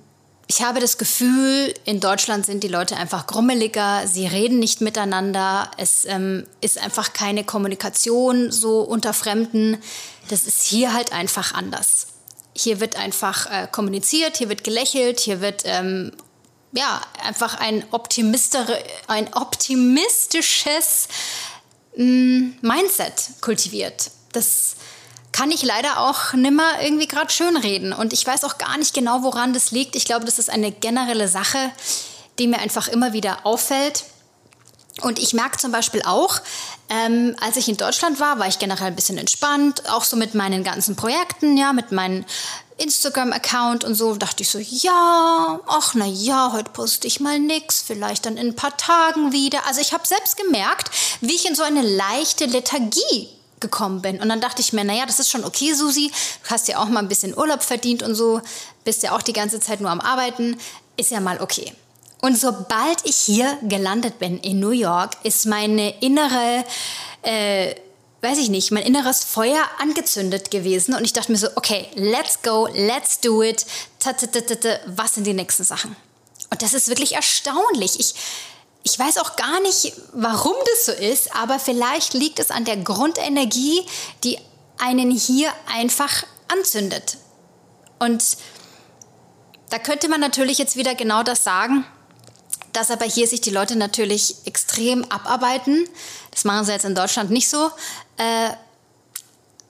ich 0.48 0.62
habe 0.62 0.79
das 0.79 0.98
Gefühl, 0.98 1.74
in 1.83 2.00
Deutschland 2.00 2.45
sind 2.45 2.63
die 2.63 2.69
Leute 2.69 2.95
einfach 2.95 3.27
grummeliger, 3.27 4.07
sie 4.07 4.27
reden 4.27 4.60
nicht 4.60 4.79
miteinander, 4.79 5.69
es 5.75 6.05
ähm, 6.05 6.45
ist 6.62 6.77
einfach 6.77 7.12
keine 7.12 7.43
Kommunikation 7.43 8.50
so 8.50 8.79
unter 8.79 9.13
Fremden. 9.13 9.77
Das 10.29 10.43
ist 10.43 10.63
hier 10.63 10.93
halt 10.93 11.12
einfach 11.12 11.53
anders. 11.53 12.07
Hier 12.55 12.79
wird 12.79 12.95
einfach 12.95 13.51
äh, 13.51 13.67
kommuniziert, 13.69 14.38
hier 14.38 14.48
wird 14.48 14.63
gelächelt, 14.63 15.19
hier 15.19 15.41
wird 15.41 15.63
ähm, 15.65 16.13
ja 16.74 17.01
einfach 17.24 17.60
ein, 17.60 17.86
ein 19.08 19.34
optimistisches 19.34 21.08
mm, 21.96 22.50
Mindset 22.62 23.30
kultiviert. 23.42 24.12
Das 24.32 24.75
kann 25.32 25.51
ich 25.51 25.63
leider 25.63 26.00
auch 26.00 26.34
nimmer 26.34 26.82
irgendwie 26.82 27.08
gerade 27.08 27.32
schönreden. 27.32 27.94
Und 27.94 28.13
ich 28.13 28.25
weiß 28.25 28.44
auch 28.44 28.58
gar 28.58 28.77
nicht 28.77 28.94
genau, 28.94 29.24
woran 29.24 29.53
das 29.53 29.72
liegt. 29.72 29.96
Ich 29.96 30.06
glaube, 30.06 30.25
das 30.25 30.39
ist 30.39 30.50
eine 30.50 30.72
generelle 30.72 31.27
Sache, 31.27 31.72
die 32.39 32.48
mir 32.48 32.60
einfach 32.60 32.88
immer 32.88 33.13
wieder 33.13 33.46
auffällt. 33.46 34.06
Und 35.01 35.18
ich 35.18 35.34
merke 35.34 35.58
zum 35.58 35.72
Beispiel 35.72 36.03
auch, 36.03 36.39
ähm, 36.89 37.36
als 37.42 37.58
ich 37.58 37.68
in 37.68 37.77
Deutschland 37.77 38.20
war, 38.20 38.38
war 38.38 38.48
ich 38.48 38.60
generell 38.60 38.88
ein 38.88 38.96
bisschen 38.96 39.18
entspannt, 39.18 39.89
auch 39.89 40.03
so 40.03 40.15
mit 40.15 40.36
meinen 40.36 40.63
ganzen 40.63 40.96
Projekten, 40.96 41.58
ja, 41.58 41.74
mit 41.74 41.92
meinem 41.92 42.25
Instagram-Account 42.84 43.84
und 43.84 43.96
so, 43.96 44.16
dachte 44.16 44.44
ich 44.44 44.50
so, 44.50 44.60
ja, 44.60 45.60
ach 45.68 45.94
na 45.96 46.06
ja, 46.06 46.52
heute 46.54 46.72
poste 46.72 47.08
ich 47.08 47.20
mal 47.20 47.40
nix, 47.40 47.82
vielleicht 47.82 48.25
dann 48.25 48.38
in 48.38 48.48
ein 48.48 48.56
paar 48.56 48.75
Tagen 48.78 49.32
wieder. 49.32 49.66
Also 49.66 49.82
ich 49.82 49.94
habe 49.94 50.06
selbst 50.06 50.38
gemerkt, 50.38 50.92
wie 51.22 51.36
ich 51.36 51.48
in 51.48 51.56
so 51.56 51.63
eine 51.63 51.82
leichte 51.82 52.46
Lethargie 52.46 53.30
gekommen 53.60 54.02
bin. 54.02 54.22
Und 54.22 54.30
dann 54.30 54.42
dachte 54.42 54.62
ich 54.62 54.74
mir, 54.74 54.84
naja, 54.84 55.06
das 55.06 55.20
ist 55.20 55.32
schon 55.32 55.46
okay, 55.46 55.74
Susi. 55.74 56.12
Du 56.44 56.50
hast 56.50 56.68
ja 56.68 56.78
auch 56.80 56.90
mal 56.90 57.00
ein 57.00 57.08
bisschen 57.08 57.36
Urlaub 57.36 57.63
verdient 57.63 58.04
und 58.04 58.13
so, 58.13 58.42
bist 58.84 59.02
ja 59.02 59.16
auch 59.16 59.22
die 59.22 59.34
ganze 59.34 59.60
Zeit 59.60 59.82
nur 59.82 59.90
am 59.90 60.02
Arbeiten. 60.02 60.58
Ist 60.98 61.12
ja 61.12 61.20
mal 61.20 61.42
okay. 61.42 61.74
Und 62.22 62.40
sobald 62.40 63.06
ich 63.06 63.18
hier 63.18 63.58
gelandet 63.63 64.20
bin 64.20 64.40
in 64.40 64.60
New 64.60 64.70
York, 64.70 65.18
ist 65.24 65.46
meine 65.46 66.00
innere, 66.02 66.63
äh, 67.22 67.75
weiß 68.24 68.38
ich 68.38 68.50
nicht, 68.50 68.72
mein 68.72 68.84
inneres 68.84 69.24
Feuer 69.24 69.62
angezündet 69.80 70.50
gewesen. 70.50 70.96
Und 70.96 71.03
ich 71.03 71.12
dachte 71.12 71.32
mir 71.32 71.38
so, 71.38 71.50
okay, 71.56 71.88
let's 71.96 72.42
go, 72.42 72.68
let's 72.74 73.20
do 73.20 73.44
it. 73.44 73.65
Was 74.86 75.15
sind 75.15 75.27
die 75.27 75.34
nächsten 75.34 75.65
Sachen? 75.65 75.96
Und 76.50 76.62
das 76.62 76.74
ist 76.74 76.88
wirklich 76.88 77.15
erstaunlich. 77.15 78.00
Ich, 78.00 78.15
ich 78.84 78.98
weiß 78.98 79.18
auch 79.18 79.36
gar 79.36 79.60
nicht, 79.62 79.94
warum 80.13 80.56
das 80.65 80.86
so 80.86 80.92
ist, 80.94 81.36
aber 81.36 81.60
vielleicht 81.60 82.13
liegt 82.13 82.39
es 82.39 82.50
an 82.50 82.63
der 82.63 82.77
Grundenergie, 82.77 83.86
die 84.24 84.39
einen 84.77 85.12
hier 85.12 85.51
einfach 85.75 86.24
anzündet. 86.48 87.18
Und 88.00 88.38
da 89.70 89.80
könnte 89.80 90.08
man 90.08 90.22
natürlich 90.22 90.60
jetzt 90.60 90.77
wieder 90.77 90.96
genau 90.96 91.24
das 91.24 91.44
sagen, 91.44 91.86
dass 92.74 92.92
aber 92.92 93.06
hier 93.06 93.27
sich 93.27 93.42
die 93.42 93.51
Leute 93.51 93.75
natürlich 93.75 94.36
extrem 94.46 95.06
abarbeiten. 95.06 95.88
Das 96.32 96.44
machen 96.44 96.65
sie 96.65 96.72
jetzt 96.72 96.86
in 96.86 96.96
Deutschland 96.96 97.30
nicht 97.30 97.48
so. 97.48 97.72
Äh, 98.18 98.50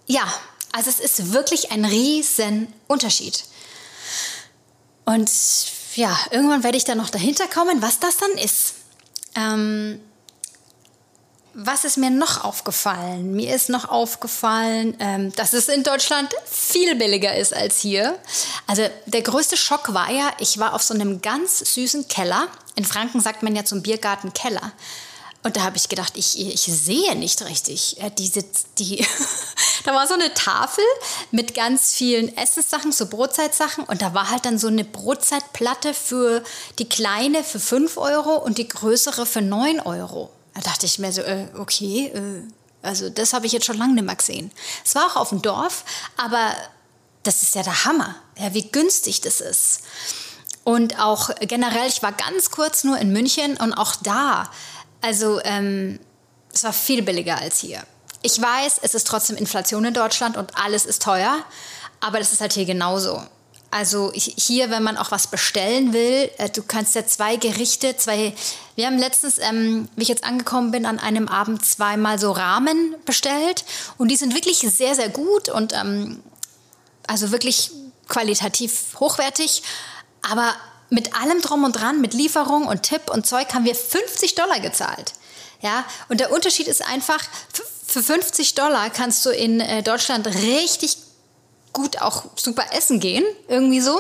ja, 0.08 0.24
also 0.72 0.90
es 0.90 1.00
ist 1.00 1.34
wirklich 1.34 1.72
ein 1.72 1.86
riesen 1.86 2.74
Unterschied. 2.88 3.44
Und 5.06 5.30
ja, 5.96 6.18
irgendwann 6.32 6.64
werde 6.64 6.78
ich 6.78 6.86
da 6.86 6.96
noch 6.96 7.10
dahinter 7.10 7.48
kommen, 7.48 7.82
was 7.82 8.00
das 8.00 8.18
dann 8.18 8.32
ist. 8.32 8.76
Ähm, 9.36 10.02
was 11.54 11.84
ist 11.84 11.98
mir 11.98 12.10
noch 12.10 12.44
aufgefallen? 12.44 13.34
Mir 13.34 13.54
ist 13.54 13.70
noch 13.70 13.88
aufgefallen, 13.88 14.96
ähm, 15.00 15.32
dass 15.36 15.54
es 15.54 15.68
in 15.68 15.84
Deutschland 15.84 16.34
viel 16.50 16.96
billiger 16.96 17.36
ist 17.36 17.54
als 17.54 17.80
hier. 17.80 18.18
Also 18.66 18.84
der 19.06 19.22
größte 19.22 19.56
Schock 19.56 19.94
war 19.94 20.12
ja, 20.12 20.32
ich 20.40 20.58
war 20.58 20.74
auf 20.74 20.82
so 20.82 20.94
einem 20.94 21.22
ganz 21.22 21.60
süßen 21.60 22.08
Keller. 22.08 22.48
In 22.76 22.86
Franken 22.86 23.22
sagt 23.22 23.44
man 23.44 23.56
ja 23.56 23.64
zum 23.66 23.84
Biergarten 23.84 24.34
Keller. 24.34 24.72
Und 25.44 25.58
da 25.58 25.64
habe 25.64 25.78
ich 25.78 25.90
gedacht, 25.90 26.14
ich, 26.16 26.40
ich 26.40 26.62
sehe 26.62 27.16
nicht 27.16 27.44
richtig. 27.44 28.02
Äh, 28.02 28.10
diese, 28.18 28.44
die, 28.80 29.06
da 29.86 29.94
war 29.94 30.08
so 30.08 30.16
eine 30.16 30.34
Tafel 30.34 30.84
mit 31.30 31.54
ganz 31.54 31.94
vielen 31.94 32.36
Essenssachen, 32.36 32.92
so 32.92 33.06
Brotzeitsachen. 33.06 33.84
Und 33.84 34.02
da 34.02 34.16
war 34.16 34.32
halt 34.32 34.46
dann 34.46 34.58
so 34.58 34.68
eine 34.68 34.86
Brotzeitplatte 34.86 35.94
für 35.94 36.42
die 36.80 36.90
kleine 36.90 37.44
für 37.44 37.60
5 37.60 37.98
Euro 37.98 38.38
und 38.38 38.58
die 38.58 38.68
größere 38.68 39.28
für 39.28 39.42
9 39.42 39.82
Euro. 39.82 40.32
Da 40.54 40.62
dachte 40.62 40.86
ich 40.86 41.00
mir 41.00 41.12
so, 41.12 41.22
äh, 41.22 41.48
okay, 41.58 42.08
äh, 42.08 42.44
also 42.82 43.10
das 43.10 43.34
habe 43.34 43.46
ich 43.46 43.52
jetzt 43.54 43.66
schon 43.66 43.78
lange 43.78 43.94
nicht 43.94 44.06
mehr 44.06 44.16
gesehen. 44.16 44.52
Es 44.86 44.94
war 44.96 45.08
auch 45.08 45.16
auf 45.16 45.30
dem 45.30 45.42
Dorf, 45.42 45.86
aber 46.18 46.54
das 47.24 47.42
ist 47.42 47.56
ja 47.56 47.64
der 47.64 47.86
Hammer, 47.86 48.16
ja, 48.38 48.54
wie 48.54 48.70
günstig 48.70 49.22
das 49.22 49.42
ist. 49.42 49.82
Und 50.64 51.00
auch 51.00 51.30
generell, 51.40 51.88
ich 51.88 52.04
war 52.04 52.12
ganz 52.12 52.52
kurz 52.52 52.84
nur 52.84 52.98
in 52.98 53.12
München 53.12 53.58
und 53.58 53.74
auch 53.74 53.96
da, 53.96 54.50
also 55.02 55.42
ähm, 55.44 56.00
es 56.54 56.64
war 56.64 56.74
viel 56.74 57.02
billiger 57.02 57.38
als 57.38 57.60
hier. 57.60 57.84
Ich 58.22 58.42
weiß, 58.42 58.80
es 58.82 58.94
ist 58.94 59.08
trotzdem 59.08 59.36
Inflation 59.36 59.84
in 59.84 59.94
Deutschland 59.94 60.38
und 60.38 60.58
alles 60.58 60.86
ist 60.86 61.02
teuer, 61.02 61.44
aber 62.00 62.20
das 62.20 62.32
ist 62.32 62.42
halt 62.42 62.54
hier 62.54 62.66
genauso. 62.66 63.22
Also 63.74 64.12
hier, 64.14 64.70
wenn 64.70 64.84
man 64.84 64.98
auch 64.98 65.10
was 65.10 65.26
bestellen 65.26 65.94
will, 65.94 66.30
äh, 66.38 66.48
du 66.48 66.62
kannst 66.62 66.94
ja 66.94 67.08
zwei 67.08 67.38
Gerichte, 67.38 67.98
zwei. 67.98 68.36
Wir 68.76 68.86
haben 68.86 69.00
letztens, 69.00 69.40
ähm, 69.40 69.90
wie 69.96 70.04
ich 70.04 70.10
jetzt 70.10 70.24
angekommen 70.24 70.70
bin, 70.70 70.86
an 70.86 71.00
einem 71.00 71.28
Abend 71.28 71.66
zweimal 71.66 72.20
so 72.20 72.32
Rahmen 72.32 72.96
bestellt 73.06 73.66
und 73.98 74.10
die 74.10 74.16
sind 74.16 74.36
wirklich 74.36 74.60
sehr, 74.60 74.94
sehr 74.94 75.10
gut 75.10 75.50
und 75.50 75.74
ähm, 75.74 76.22
also 77.08 77.32
wirklich 77.32 77.72
qualitativ 78.08 79.00
hochwertig. 79.00 79.64
Aber 80.22 80.54
mit 80.92 81.16
allem 81.16 81.42
drum 81.42 81.64
und 81.64 81.72
dran, 81.72 82.00
mit 82.00 82.14
Lieferung 82.14 82.68
und 82.68 82.84
Tipp 82.84 83.10
und 83.10 83.26
Zeug, 83.26 83.56
haben 83.56 83.66
wir 83.66 83.74
50 83.74 84.36
Dollar 84.36 84.60
gezahlt. 84.60 85.14
Ja, 85.62 85.84
und 86.10 86.20
der 86.20 86.32
Unterschied 86.32 86.68
ist 86.68 86.84
einfach, 86.84 87.24
für 87.88 88.04
50 88.04 88.54
Dollar 88.54 88.92
kannst 88.92 89.26
du 89.26 89.32
in 89.32 89.62
äh, 89.62 89.82
Deutschland 89.82 90.28
richtig 90.28 90.98
gut 91.74 92.02
auch 92.02 92.26
super 92.36 92.66
essen 92.72 93.00
gehen, 93.00 93.26
irgendwie 93.48 93.82
so. 93.82 94.00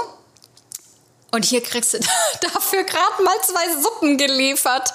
Und 1.31 1.45
hier 1.45 1.61
kriegst 1.61 1.93
du 1.93 1.99
dafür 2.41 2.83
gerade 2.83 3.23
mal 3.23 3.35
zwei 3.41 3.81
Suppen 3.81 4.17
geliefert. 4.17 4.93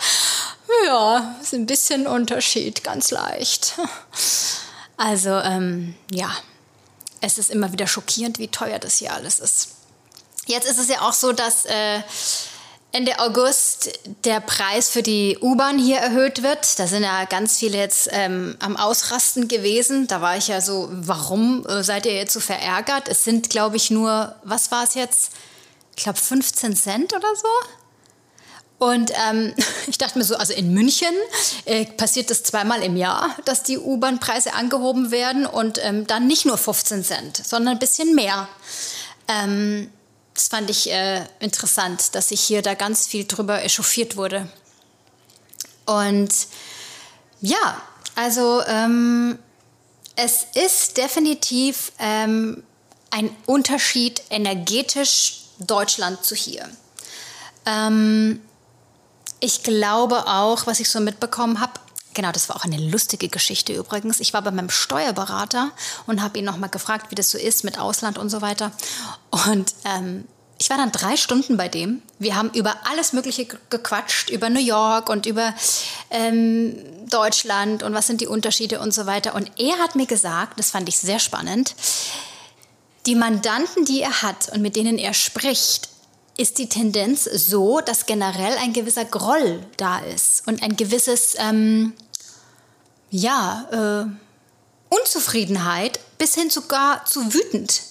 Ja, 0.87 1.35
ist 1.43 1.55
ein 1.55 1.67
bisschen 1.67 2.07
Unterschied, 2.07 2.85
ganz 2.85 3.11
leicht. 3.11 3.75
Also, 4.97 5.31
ähm, 5.31 5.95
ja, 6.11 6.31
es 7.21 7.39
ist 7.39 7.51
immer 7.51 7.73
wieder 7.73 7.87
schockierend, 7.87 8.39
wie 8.39 8.49
teuer 8.49 8.79
das 8.79 8.99
hier 8.99 9.13
alles 9.13 9.39
ist. 9.39 9.69
Jetzt 10.47 10.69
ist 10.69 10.79
es 10.79 10.89
ja 10.89 11.03
auch 11.03 11.13
so, 11.13 11.33
dass 11.33 11.65
äh, 11.67 12.01
Ende 12.91 13.19
August 13.19 13.91
der 14.25 14.41
Preis 14.41 14.89
für 14.89 15.03
die 15.03 15.37
U-Bahn 15.43 15.79
hier 15.79 15.99
erhöht 15.99 16.43
wird. 16.43 16.79
Da 16.79 16.87
sind 16.87 17.03
ja 17.03 17.25
ganz 17.27 17.59
viele 17.59 17.77
jetzt 17.77 18.09
ähm, 18.13 18.57
am 18.61 18.79
Ausrasten 18.79 19.47
gewesen. 19.47 20.07
Da 20.07 20.23
war 20.23 20.39
ich 20.39 20.49
ja 20.49 20.63
so, 20.63 20.89
warum 20.91 21.67
äh, 21.67 21.83
seid 21.85 22.07
ihr 22.07 22.15
jetzt 22.15 22.33
so 22.33 22.41
verärgert? 22.41 23.09
Es 23.09 23.25
sind, 23.25 23.51
glaube 23.51 23.77
ich, 23.77 23.91
nur, 23.91 24.35
was 24.43 24.71
war 24.71 24.85
es 24.85 24.95
jetzt? 24.95 25.33
Ich 25.97 26.05
glaube 26.05 26.19
15 26.19 26.75
Cent 26.77 27.13
oder 27.13 27.29
so. 27.37 27.49
Und 28.79 29.13
ähm, 29.29 29.55
ich 29.87 29.99
dachte 29.99 30.17
mir 30.17 30.25
so, 30.25 30.37
also 30.37 30.55
in 30.55 30.73
München 30.73 31.15
äh, 31.67 31.85
passiert 31.85 32.31
das 32.31 32.43
zweimal 32.43 32.83
im 32.83 32.97
Jahr, 32.97 33.37
dass 33.45 33.65
die 33.65 33.77
U-Bahn-Preise 33.77 34.55
angehoben 34.55 35.11
werden 35.11 35.45
und 35.45 35.79
ähm, 35.85 36.07
dann 36.07 36.27
nicht 36.27 36.47
nur 36.47 36.57
15 36.57 37.05
Cent, 37.05 37.37
sondern 37.37 37.75
ein 37.75 37.79
bisschen 37.79 38.15
mehr. 38.15 38.49
Ähm, 39.29 39.91
das 40.39 40.47
fand 40.47 40.71
ich 40.71 40.89
äh, 40.89 41.25
interessant, 41.41 42.15
dass 42.15 42.29
sich 42.29 42.41
hier 42.41 42.63
da 42.63 42.75
ganz 42.75 43.09
viel 43.09 43.25
drüber 43.25 43.65
echauffiert 43.65 44.17
wurde. 44.17 44.49
Und 45.85 46.33
ja, 47.41 47.83
also 48.15 48.63
ähm, 48.69 49.37
es 50.15 50.47
ist 50.55 50.97
definitiv 50.97 51.91
ähm, 51.99 52.63
ein 53.11 53.35
Unterschied 53.47 54.23
energetisch 54.31 55.41
Deutschland 55.59 56.25
zu 56.25 56.37
hier. 56.37 56.69
Ähm, 57.67 58.41
ich 59.41 59.65
glaube 59.65 60.29
auch, 60.29 60.69
was 60.69 60.79
ich 60.79 60.89
so 60.89 61.01
mitbekommen 61.01 61.59
habe, 61.59 61.81
genau, 62.19 62.33
das 62.33 62.49
war 62.49 62.57
auch 62.57 62.65
eine 62.65 62.79
lustige 62.79 63.29
Geschichte 63.29 63.73
übrigens. 63.73 64.19
Ich 64.19 64.35
war 64.35 64.43
bei 64.43 64.51
meinem 64.51 64.71
Steuerberater 64.71 65.71
und 66.09 66.21
habe 66.21 66.41
ihn 66.41 66.45
nochmal 66.45 66.69
gefragt, 66.69 67.13
wie 67.13 67.15
das 67.15 67.31
so 67.31 67.39
ist 67.39 67.63
mit 67.63 67.79
Ausland 67.79 68.19
und 68.19 68.29
so 68.29 68.43
weiter. 68.43 68.73
Und 69.31 69.73
ähm, 69.85 70.25
ich 70.59 70.69
war 70.69 70.79
dann 70.79 70.91
drei 70.91 71.17
Stunden 71.17 71.57
bei 71.57 71.69
dem. 71.69 72.03
Wir 72.19 72.35
haben 72.35 72.51
über 72.55 72.75
alles 72.91 73.13
Mögliche 73.13 73.47
gequatscht, 73.71 74.31
über 74.31 74.51
New 74.51 74.59
York 74.59 75.09
und 75.09 75.27
über 75.27 75.55
ähm, 76.11 76.75
Deutschland 77.09 77.85
und 77.85 77.95
was 77.95 78.09
sind 78.09 78.21
die 78.21 78.27
Unterschiede 78.27 78.81
und 78.81 78.93
so 78.93 79.07
weiter. 79.07 79.37
Und 79.37 79.53
er 79.57 79.79
hat 79.79 79.95
mir 79.95 80.07
gesagt, 80.07 80.59
das 80.59 80.73
fand 80.73 80.89
ich 80.89 80.99
sehr 80.99 81.21
spannend, 81.21 81.77
die 83.07 83.15
Mandanten, 83.15 83.85
die 83.85 84.03
er 84.03 84.23
hat 84.23 84.49
und 84.53 84.61
mit 84.61 84.75
denen 84.75 84.99
er 84.99 85.15
spricht, 85.15 85.89
ist 86.39 86.59
die 86.59 86.69
Tendenz 86.69 87.25
so, 87.25 87.81
dass 87.81 88.07
generell 88.07 88.57
ein 88.59 88.73
gewisser 88.73 89.05
Groll 89.05 89.61
da 89.77 89.99
ist 89.99 90.47
und 90.47 90.63
ein 90.63 90.77
gewisses, 90.77 91.35
ähm, 91.37 91.93
ja, 93.11 93.67
äh, 93.71 94.95
Unzufriedenheit 94.95 96.01
bis 96.19 96.35
hin 96.35 96.51
sogar 96.51 97.05
zu 97.05 97.35
wütend. 97.35 97.83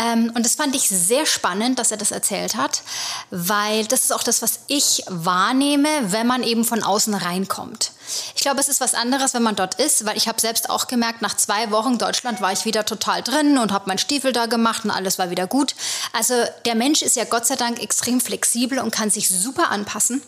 Ähm, 0.00 0.30
und 0.34 0.46
das 0.46 0.54
fand 0.54 0.76
ich 0.76 0.88
sehr 0.88 1.26
spannend, 1.26 1.78
dass 1.80 1.90
er 1.90 1.96
das 1.96 2.12
erzählt 2.12 2.54
hat, 2.54 2.82
weil 3.30 3.84
das 3.86 4.04
ist 4.04 4.12
auch 4.12 4.22
das, 4.22 4.42
was 4.42 4.60
ich 4.68 5.02
wahrnehme, 5.08 5.88
wenn 6.12 6.26
man 6.26 6.44
eben 6.44 6.64
von 6.64 6.84
außen 6.84 7.14
reinkommt. 7.14 7.90
Ich 8.36 8.42
glaube, 8.42 8.60
es 8.60 8.68
ist 8.68 8.80
was 8.80 8.94
anderes, 8.94 9.34
wenn 9.34 9.42
man 9.42 9.56
dort 9.56 9.74
ist, 9.74 10.06
weil 10.06 10.16
ich 10.16 10.28
habe 10.28 10.40
selbst 10.40 10.70
auch 10.70 10.86
gemerkt, 10.86 11.20
nach 11.20 11.36
zwei 11.36 11.72
Wochen 11.72 11.98
Deutschland 11.98 12.40
war 12.40 12.52
ich 12.52 12.64
wieder 12.64 12.84
total 12.84 13.22
drin 13.22 13.58
und 13.58 13.72
habe 13.72 13.88
meinen 13.88 13.98
Stiefel 13.98 14.32
da 14.32 14.46
gemacht 14.46 14.84
und 14.84 14.92
alles 14.92 15.18
war 15.18 15.30
wieder 15.30 15.48
gut. 15.48 15.74
Also 16.12 16.34
der 16.64 16.76
Mensch 16.76 17.02
ist 17.02 17.16
ja 17.16 17.24
Gott 17.24 17.46
sei 17.46 17.56
Dank 17.56 17.82
extrem 17.82 18.20
flexibel 18.20 18.78
und 18.78 18.92
kann 18.92 19.10
sich 19.10 19.28
super 19.28 19.70
anpassen. 19.70 20.22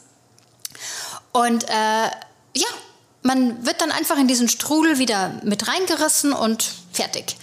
Und 1.32 1.62
äh, 1.68 2.10
ja, 2.56 2.68
man 3.22 3.64
wird 3.66 3.80
dann 3.80 3.90
einfach 3.90 4.18
in 4.18 4.28
diesen 4.28 4.48
Strudel 4.48 4.98
wieder 4.98 5.40
mit 5.44 5.68
reingerissen 5.68 6.32
und 6.32 6.70
fertig. 6.92 7.36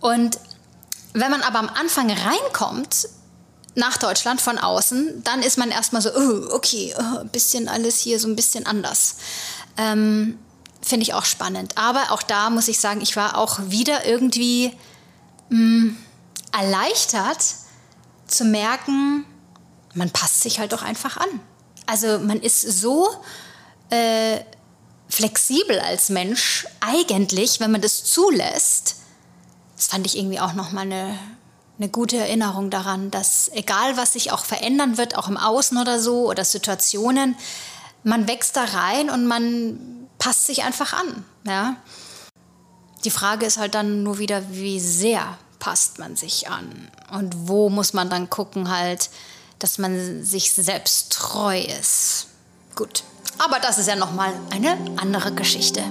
Und 0.00 0.38
wenn 1.12 1.30
man 1.30 1.42
aber 1.42 1.58
am 1.58 1.68
Anfang 1.68 2.10
reinkommt, 2.10 3.08
nach 3.74 3.96
Deutschland 3.96 4.40
von 4.40 4.58
außen, 4.58 5.22
dann 5.22 5.42
ist 5.42 5.56
man 5.56 5.70
erstmal 5.70 6.02
so, 6.02 6.10
oh, 6.10 6.54
okay, 6.54 6.94
oh, 6.98 7.24
bisschen 7.24 7.68
alles 7.68 8.00
hier 8.00 8.18
so 8.18 8.26
ein 8.28 8.36
bisschen 8.36 8.66
anders. 8.66 9.16
Ähm, 9.76 10.38
Finde 10.82 11.02
ich 11.04 11.14
auch 11.14 11.24
spannend. 11.24 11.76
Aber 11.76 12.10
auch 12.10 12.22
da 12.22 12.50
muss 12.50 12.68
ich 12.68 12.80
sagen, 12.80 13.00
ich 13.00 13.16
war 13.16 13.36
auch 13.36 13.58
wieder 13.68 14.04
irgendwie 14.06 14.72
mh, 15.50 15.58
mm, 15.58 15.96
erleichtert 16.52 17.44
zu 18.26 18.44
merken, 18.44 19.24
man 19.94 20.10
passt 20.10 20.42
sich 20.42 20.58
halt 20.58 20.72
doch 20.72 20.82
einfach 20.82 21.16
an. 21.16 21.28
Also 21.86 22.18
man 22.18 22.40
ist 22.40 22.60
so 22.60 23.08
äh, 23.90 24.40
flexibel 25.08 25.80
als 25.80 26.10
Mensch, 26.10 26.66
eigentlich, 26.80 27.60
wenn 27.60 27.70
man 27.70 27.80
das 27.80 28.04
zulässt, 28.04 28.96
das 29.76 29.86
fand 29.86 30.06
ich 30.06 30.18
irgendwie 30.18 30.40
auch 30.40 30.54
nochmal 30.54 30.84
eine, 30.84 31.18
eine 31.78 31.88
gute 31.88 32.16
Erinnerung 32.16 32.70
daran, 32.70 33.10
dass 33.10 33.48
egal 33.52 33.96
was 33.96 34.12
sich 34.12 34.32
auch 34.32 34.44
verändern 34.44 34.98
wird, 34.98 35.16
auch 35.16 35.28
im 35.28 35.36
Außen 35.36 35.78
oder 35.78 36.00
so 36.00 36.28
oder 36.28 36.44
Situationen, 36.44 37.36
man 38.02 38.28
wächst 38.28 38.56
da 38.56 38.64
rein 38.64 39.10
und 39.10 39.26
man 39.26 40.08
passt 40.18 40.46
sich 40.46 40.64
einfach 40.64 40.92
an. 40.92 41.24
Ja? 41.44 41.76
Die 43.04 43.10
Frage 43.10 43.46
ist 43.46 43.58
halt 43.58 43.74
dann 43.74 44.02
nur 44.02 44.18
wieder, 44.18 44.42
wie 44.50 44.80
sehr 44.80 45.38
passt 45.58 45.98
man 45.98 46.16
sich 46.16 46.48
an 46.48 46.90
und 47.12 47.48
wo 47.48 47.68
muss 47.68 47.92
man 47.92 48.10
dann 48.10 48.30
gucken 48.30 48.70
halt, 48.70 49.10
dass 49.58 49.78
man 49.78 50.24
sich 50.24 50.52
selbst 50.52 51.12
treu 51.12 51.60
ist. 51.60 52.28
Gut, 52.74 53.02
aber 53.38 53.60
das 53.60 53.78
ist 53.78 53.88
ja 53.88 53.96
nochmal 53.96 54.32
eine 54.50 54.76
andere 54.96 55.32
Geschichte. 55.32 55.82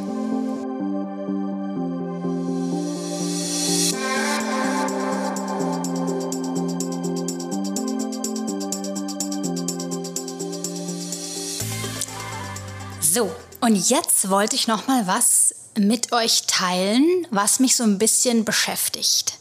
So, 13.01 13.31
und 13.61 13.75
jetzt 13.89 14.29
wollte 14.29 14.55
ich 14.55 14.67
noch 14.67 14.87
mal 14.87 15.07
was 15.07 15.55
mit 15.75 16.11
euch 16.11 16.43
teilen, 16.47 17.25
was 17.31 17.59
mich 17.59 17.75
so 17.75 17.83
ein 17.83 17.97
bisschen 17.97 18.45
beschäftigt. 18.45 19.33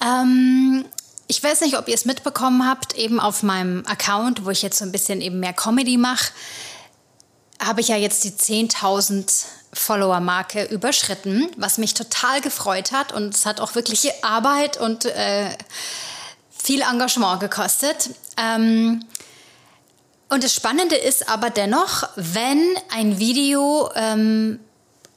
Ähm, 0.00 0.84
ich 1.28 1.42
weiß 1.42 1.60
nicht, 1.62 1.76
ob 1.76 1.88
ihr 1.88 1.94
es 1.94 2.04
mitbekommen 2.04 2.66
habt, 2.66 2.94
eben 2.94 3.20
auf 3.20 3.42
meinem 3.42 3.84
Account, 3.86 4.44
wo 4.44 4.50
ich 4.50 4.62
jetzt 4.62 4.78
so 4.78 4.84
ein 4.84 4.92
bisschen 4.92 5.20
eben 5.20 5.40
mehr 5.40 5.52
Comedy 5.52 5.96
mache, 5.96 6.32
habe 7.64 7.80
ich 7.80 7.88
ja 7.88 7.96
jetzt 7.96 8.24
die 8.24 8.32
10.000 8.32 9.44
Follower-Marke 9.72 10.64
überschritten, 10.64 11.50
was 11.56 11.78
mich 11.78 11.94
total 11.94 12.40
gefreut 12.40 12.92
hat 12.92 13.12
und 13.12 13.34
es 13.34 13.46
hat 13.46 13.60
auch 13.60 13.74
wirklich 13.74 14.10
Arbeit 14.24 14.78
und 14.78 15.04
äh, 15.04 15.50
viel 16.50 16.82
Engagement 16.82 17.40
gekostet. 17.40 18.10
Ähm, 18.36 19.04
und 20.28 20.42
das 20.42 20.54
Spannende 20.54 20.96
ist 20.96 21.28
aber 21.28 21.50
dennoch, 21.50 22.08
wenn 22.16 22.60
ein 22.92 23.18
Video 23.18 23.90
ähm, 23.94 24.58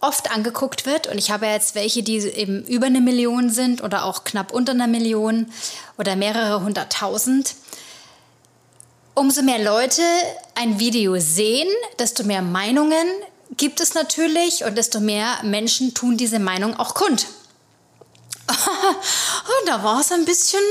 oft 0.01 0.31
angeguckt 0.31 0.85
wird, 0.85 1.07
und 1.07 1.17
ich 1.17 1.31
habe 1.31 1.47
jetzt 1.47 1.75
welche, 1.75 2.03
die 2.03 2.17
eben 2.17 2.63
über 2.65 2.85
eine 2.85 3.01
Million 3.01 3.49
sind 3.49 3.81
oder 3.83 4.05
auch 4.05 4.23
knapp 4.23 4.53
unter 4.53 4.73
einer 4.73 4.87
Million 4.87 5.51
oder 5.97 6.15
mehrere 6.15 6.61
hunderttausend, 6.61 7.55
umso 9.19 9.41
mehr 9.41 9.59
Leute 9.59 10.01
ein 10.55 10.79
Video 10.79 11.19
sehen, 11.19 11.67
desto 11.99 12.23
mehr 12.23 12.41
Meinungen 12.41 13.05
gibt 13.57 13.81
es 13.81 13.93
natürlich 13.93 14.63
und 14.63 14.77
desto 14.77 15.01
mehr 15.01 15.43
Menschen 15.43 15.93
tun 15.93 16.15
diese 16.15 16.39
Meinung 16.39 16.79
auch 16.79 16.93
kund. 16.95 17.27
und 18.47 19.67
da 19.67 19.83
war 19.83 19.99
es 19.99 20.13
ein 20.13 20.23
bisschen 20.23 20.61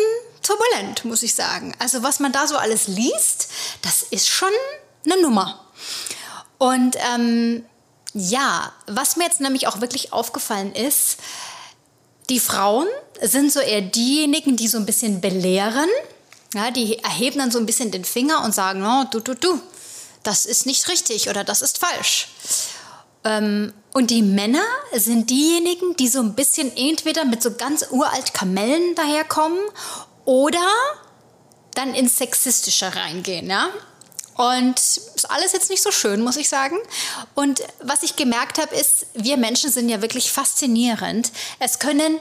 turbulent, 0.43 1.05
muss 1.05 1.23
ich 1.23 1.35
sagen. 1.35 1.75
Also 1.79 2.03
was 2.03 2.21
man 2.21 2.33
da 2.33 2.47
so 2.47 2.57
alles 2.57 2.89
liest, 2.89 3.49
das 3.83 4.03
ist 4.03 4.29
schon 4.29 4.49
eine 5.05 5.21
Nummer. 5.21 5.63
Und 6.57 6.97
ähm, 7.15 7.67
ja, 8.15 8.73
was 8.87 9.17
mir 9.17 9.25
jetzt 9.25 9.43
nämlich 9.43 9.67
auch 9.67 9.83
wirklich 9.83 10.15
aufgefallen 10.15 10.75
ist, 10.75 11.19
die 12.31 12.41
Frauen 12.41 12.89
sind 13.21 13.53
so 13.53 13.61
eher 13.61 13.83
diejenigen, 13.83 14.57
die 14.57 14.69
so 14.69 14.79
ein 14.79 14.87
bisschen 14.87 15.21
belehren. 15.21 15.91
Ja, 16.55 16.71
die 16.71 16.99
erheben 16.99 17.39
dann 17.39 17.51
so 17.51 17.59
ein 17.59 17.67
bisschen 17.67 17.91
den 17.91 18.05
Finger 18.05 18.43
und 18.43 18.55
sagen, 18.55 18.85
oh, 18.85 19.05
du, 19.11 19.21
du, 19.21 19.35
du, 19.35 19.61
das 20.23 20.47
ist 20.47 20.67
nicht 20.67 20.89
richtig 20.89 21.29
oder 21.29 21.45
das 21.45 21.63
ist 21.63 21.79
falsch. 21.79 22.29
Ähm, 23.25 23.75
und 23.93 24.11
die 24.11 24.23
Männer 24.23 24.65
sind 24.93 25.29
diejenigen, 25.29 25.97
die 25.97 26.09
so 26.09 26.21
ein 26.21 26.35
bisschen 26.35 26.75
entweder 26.77 27.25
mit 27.25 27.43
so 27.43 27.53
ganz 27.53 27.87
uralt 27.91 28.33
Kamellen 28.33 28.95
daherkommen 28.95 29.59
oder 30.25 30.67
dann 31.75 31.95
ins 31.95 32.17
Sexistische 32.17 32.95
reingehen, 32.95 33.49
ja. 33.51 33.69
Und 34.37 34.79
ist 34.79 35.31
alles 35.31 35.53
jetzt 35.53 35.69
nicht 35.69 35.83
so 35.83 35.91
schön, 35.91 36.23
muss 36.23 36.37
ich 36.37 36.49
sagen. 36.49 36.77
Und 37.35 37.61
was 37.81 38.05
ich 38.05 38.15
gemerkt 38.15 38.59
habe, 38.59 38.75
ist, 38.77 39.07
wir 39.15 39.37
Menschen 39.37 39.73
sind 39.73 39.89
ja 39.89 40.01
wirklich 40.01 40.31
faszinierend. 40.31 41.33
Es 41.59 41.81
können 41.81 42.19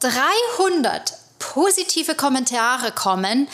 300 0.00 1.17
positive 1.38 2.14
Kommentare 2.14 2.92
kommen. 2.92 3.48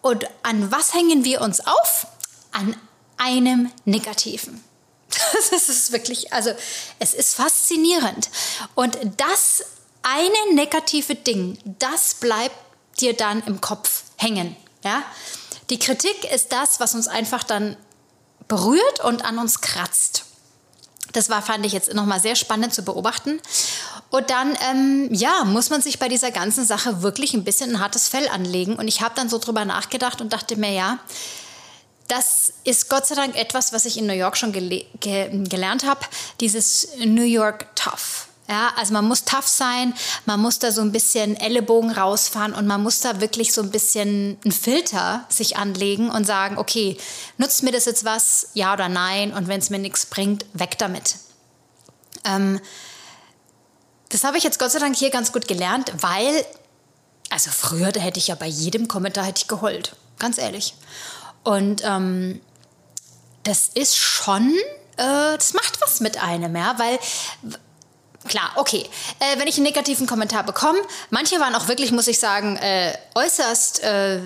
Und 0.00 0.26
an 0.42 0.70
was 0.70 0.94
hängen 0.94 1.24
wir 1.24 1.40
uns 1.40 1.60
auf? 1.60 2.06
An 2.52 2.76
einem 3.16 3.70
negativen. 3.84 4.62
Das 5.50 5.68
ist 5.68 5.92
wirklich, 5.92 6.32
also 6.32 6.50
es 6.98 7.14
ist 7.14 7.34
faszinierend. 7.34 8.30
Und 8.74 8.98
das 9.18 9.62
eine 10.02 10.54
negative 10.54 11.14
Ding, 11.14 11.58
das 11.64 12.14
bleibt 12.14 12.56
dir 13.00 13.14
dann 13.14 13.42
im 13.42 13.60
Kopf 13.60 14.04
hängen. 14.16 14.56
Ja? 14.84 15.02
Die 15.70 15.78
Kritik 15.78 16.30
ist 16.32 16.52
das, 16.52 16.80
was 16.80 16.94
uns 16.94 17.08
einfach 17.08 17.44
dann 17.44 17.76
berührt 18.48 19.00
und 19.04 19.24
an 19.24 19.38
uns 19.38 19.60
kratzt. 19.60 20.24
Das 21.12 21.28
war, 21.30 21.42
fand 21.42 21.66
ich 21.66 21.72
jetzt 21.72 21.92
nochmal 21.94 22.20
sehr 22.20 22.36
spannend 22.36 22.74
zu 22.74 22.82
beobachten. 22.82 23.40
Und 24.12 24.28
dann, 24.28 24.54
ähm, 24.70 25.08
ja, 25.10 25.44
muss 25.44 25.70
man 25.70 25.80
sich 25.80 25.98
bei 25.98 26.06
dieser 26.06 26.30
ganzen 26.30 26.66
Sache 26.66 27.00
wirklich 27.00 27.32
ein 27.32 27.44
bisschen 27.44 27.70
ein 27.70 27.80
hartes 27.80 28.08
Fell 28.08 28.28
anlegen. 28.28 28.76
Und 28.76 28.86
ich 28.86 29.00
habe 29.00 29.14
dann 29.16 29.30
so 29.30 29.38
drüber 29.38 29.64
nachgedacht 29.64 30.20
und 30.20 30.34
dachte 30.34 30.56
mir, 30.56 30.70
ja, 30.70 30.98
das 32.08 32.52
ist 32.64 32.90
Gott 32.90 33.06
sei 33.06 33.14
Dank 33.14 33.36
etwas, 33.36 33.72
was 33.72 33.86
ich 33.86 33.96
in 33.96 34.06
New 34.06 34.12
York 34.12 34.36
schon 34.36 34.52
gele 34.52 34.84
ge 35.00 35.30
gelernt 35.48 35.86
habe, 35.86 36.00
dieses 36.40 36.88
New 36.98 37.24
York 37.24 37.74
Tough. 37.74 38.28
Ja, 38.50 38.74
also 38.76 38.92
man 38.92 39.08
muss 39.08 39.24
tough 39.24 39.48
sein, 39.48 39.94
man 40.26 40.40
muss 40.40 40.58
da 40.58 40.72
so 40.72 40.82
ein 40.82 40.92
bisschen 40.92 41.36
Ellenbogen 41.36 41.90
rausfahren 41.90 42.52
und 42.52 42.66
man 42.66 42.82
muss 42.82 43.00
da 43.00 43.22
wirklich 43.22 43.54
so 43.54 43.62
ein 43.62 43.70
bisschen 43.70 44.36
einen 44.44 44.52
Filter 44.52 45.24
sich 45.30 45.56
anlegen 45.56 46.10
und 46.10 46.26
sagen, 46.26 46.58
okay, 46.58 46.98
nutzt 47.38 47.62
mir 47.62 47.72
das 47.72 47.86
jetzt 47.86 48.04
was, 48.04 48.48
ja 48.52 48.74
oder 48.74 48.90
nein? 48.90 49.32
Und 49.32 49.48
wenn 49.48 49.60
es 49.60 49.70
mir 49.70 49.78
nichts 49.78 50.04
bringt, 50.04 50.44
weg 50.52 50.76
damit. 50.76 51.16
Ähm, 52.24 52.60
das 54.12 54.24
habe 54.24 54.38
ich 54.38 54.44
jetzt 54.44 54.58
Gott 54.58 54.70
sei 54.70 54.78
Dank 54.78 54.96
hier 54.96 55.10
ganz 55.10 55.32
gut 55.32 55.48
gelernt, 55.48 55.92
weil, 56.00 56.44
also 57.30 57.50
früher, 57.50 57.92
da 57.92 58.00
hätte 58.00 58.18
ich 58.18 58.28
ja 58.28 58.34
bei 58.34 58.46
jedem 58.46 58.88
Kommentar 58.88 59.24
hätte 59.24 59.42
ich 59.42 59.48
geheult, 59.48 59.96
ganz 60.18 60.38
ehrlich. 60.38 60.74
Und 61.44 61.82
ähm, 61.84 62.40
das 63.42 63.68
ist 63.74 63.96
schon 63.96 64.54
äh, 64.96 65.36
das 65.36 65.54
macht 65.54 65.80
was 65.80 66.00
mit 66.00 66.22
einem, 66.22 66.54
ja, 66.54 66.78
weil 66.78 66.98
klar, 68.28 68.52
okay. 68.56 68.84
Äh, 69.18 69.38
wenn 69.38 69.48
ich 69.48 69.56
einen 69.56 69.66
negativen 69.66 70.06
Kommentar 70.06 70.44
bekomme, 70.44 70.78
manche 71.10 71.40
waren 71.40 71.54
auch 71.54 71.68
wirklich, 71.68 71.92
muss 71.92 72.08
ich 72.08 72.18
sagen, 72.18 72.56
äh, 72.56 72.92
äußerst, 73.14 73.82
äh, 73.82 74.20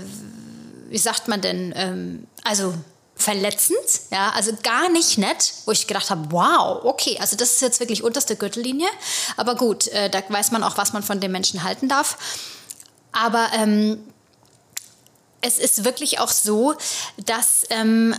wie 0.88 0.99
sagt 0.99 1.29
man 1.29 1.40
denn, 1.40 1.72
ähm, 1.77 2.27
also 2.44 2.75
verletzend, 3.16 3.79
ja, 4.11 4.31
also 4.31 4.52
gar 4.62 4.90
nicht 4.90 5.16
nett, 5.16 5.55
wo 5.64 5.72
ich 5.72 5.87
gedacht 5.87 6.11
habe, 6.11 6.31
wow, 6.31 6.85
okay, 6.85 7.16
also 7.18 7.35
das 7.35 7.55
ist 7.55 7.62
jetzt 7.62 7.81
wirklich 7.81 8.02
unterste 8.02 8.37
Gürtellinie, 8.37 8.88
aber 9.37 9.55
gut, 9.55 9.88
äh, 9.88 10.11
da 10.11 10.22
weiß 10.29 10.50
man 10.50 10.62
auch, 10.62 10.76
was 10.76 10.92
man 10.92 11.02
von 11.02 11.18
den 11.18 11.33
Menschen 11.33 11.62
halten 11.62 11.88
darf. 11.88 12.18
Aber 13.12 13.48
ähm, 13.55 13.98
es 15.40 15.59
ist 15.59 15.85
wirklich 15.85 16.18
auch 16.20 16.31
so, 16.31 16.74
dass 17.24 17.64
ähm, 17.70 18.14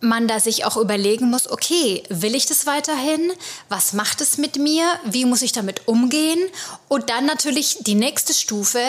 man 0.00 0.26
da 0.28 0.40
sich 0.40 0.64
auch 0.64 0.76
überlegen 0.76 1.28
muss, 1.30 1.50
okay, 1.50 2.02
will 2.08 2.34
ich 2.34 2.46
das 2.46 2.66
weiterhin? 2.66 3.32
Was 3.68 3.92
macht 3.92 4.20
es 4.20 4.38
mit 4.38 4.56
mir? 4.56 4.86
Wie 5.04 5.24
muss 5.24 5.42
ich 5.42 5.52
damit 5.52 5.86
umgehen? 5.88 6.38
Und 6.88 7.10
dann 7.10 7.26
natürlich 7.26 7.78
die 7.80 7.94
nächste 7.94 8.32
Stufe, 8.32 8.82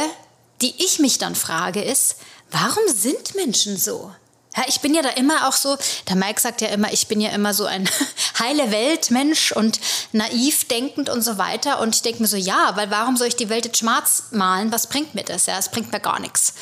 die 0.62 0.74
ich 0.78 1.00
mich 1.00 1.18
dann 1.18 1.36
frage, 1.36 1.84
ist, 1.84 2.18
warum 2.52 2.84
sind 2.88 3.36
Menschen 3.36 3.78
so? 3.78 4.12
Ja, 4.58 4.64
ich 4.68 4.82
bin 4.82 4.96
ja 4.96 5.04
da 5.04 5.10
immer 5.10 5.48
auch 5.48 5.54
so, 5.54 5.78
der 6.10 6.16
Mike 6.16 6.42
sagt 6.42 6.62
ja 6.62 6.70
immer, 6.70 6.92
ich 6.92 7.08
bin 7.08 7.22
ja 7.22 7.30
immer 7.30 7.54
so 7.54 7.66
ein 7.66 7.88
heile 8.40 8.72
Weltmensch 8.72 9.52
und 9.52 9.80
naiv 10.14 10.68
denkend 10.68 11.10
und 11.10 11.22
so 11.22 11.38
weiter. 11.38 11.80
Und 11.80 11.96
ich 11.96 12.02
denke 12.02 12.24
mir 12.24 12.28
so, 12.28 12.38
ja, 12.38 12.72
weil 12.76 12.90
warum 12.90 13.18
soll 13.18 13.28
ich 13.28 13.36
die 13.36 13.50
Welt 13.50 13.66
jetzt 13.66 13.78
schwarz 13.78 14.26
malen? 14.32 14.72
Was 14.72 14.88
bringt 14.88 15.14
mir 15.14 15.24
das? 15.24 15.46
Ja, 15.46 15.60
es 15.60 15.70
bringt 15.70 15.92
mir 15.92 16.00
gar 16.00 16.20
nichts. 16.20 16.54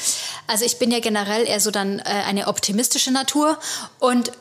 Also 0.46 0.66
ich 0.66 0.78
bin 0.78 0.92
ja 0.92 1.00
generell 1.00 1.48
eher 1.48 1.62
so 1.62 1.72
dann 1.72 2.00
äh, 2.00 2.04
eine 2.04 2.48
optimistische 2.48 3.12
Natur 3.12 3.58
und 4.00 4.32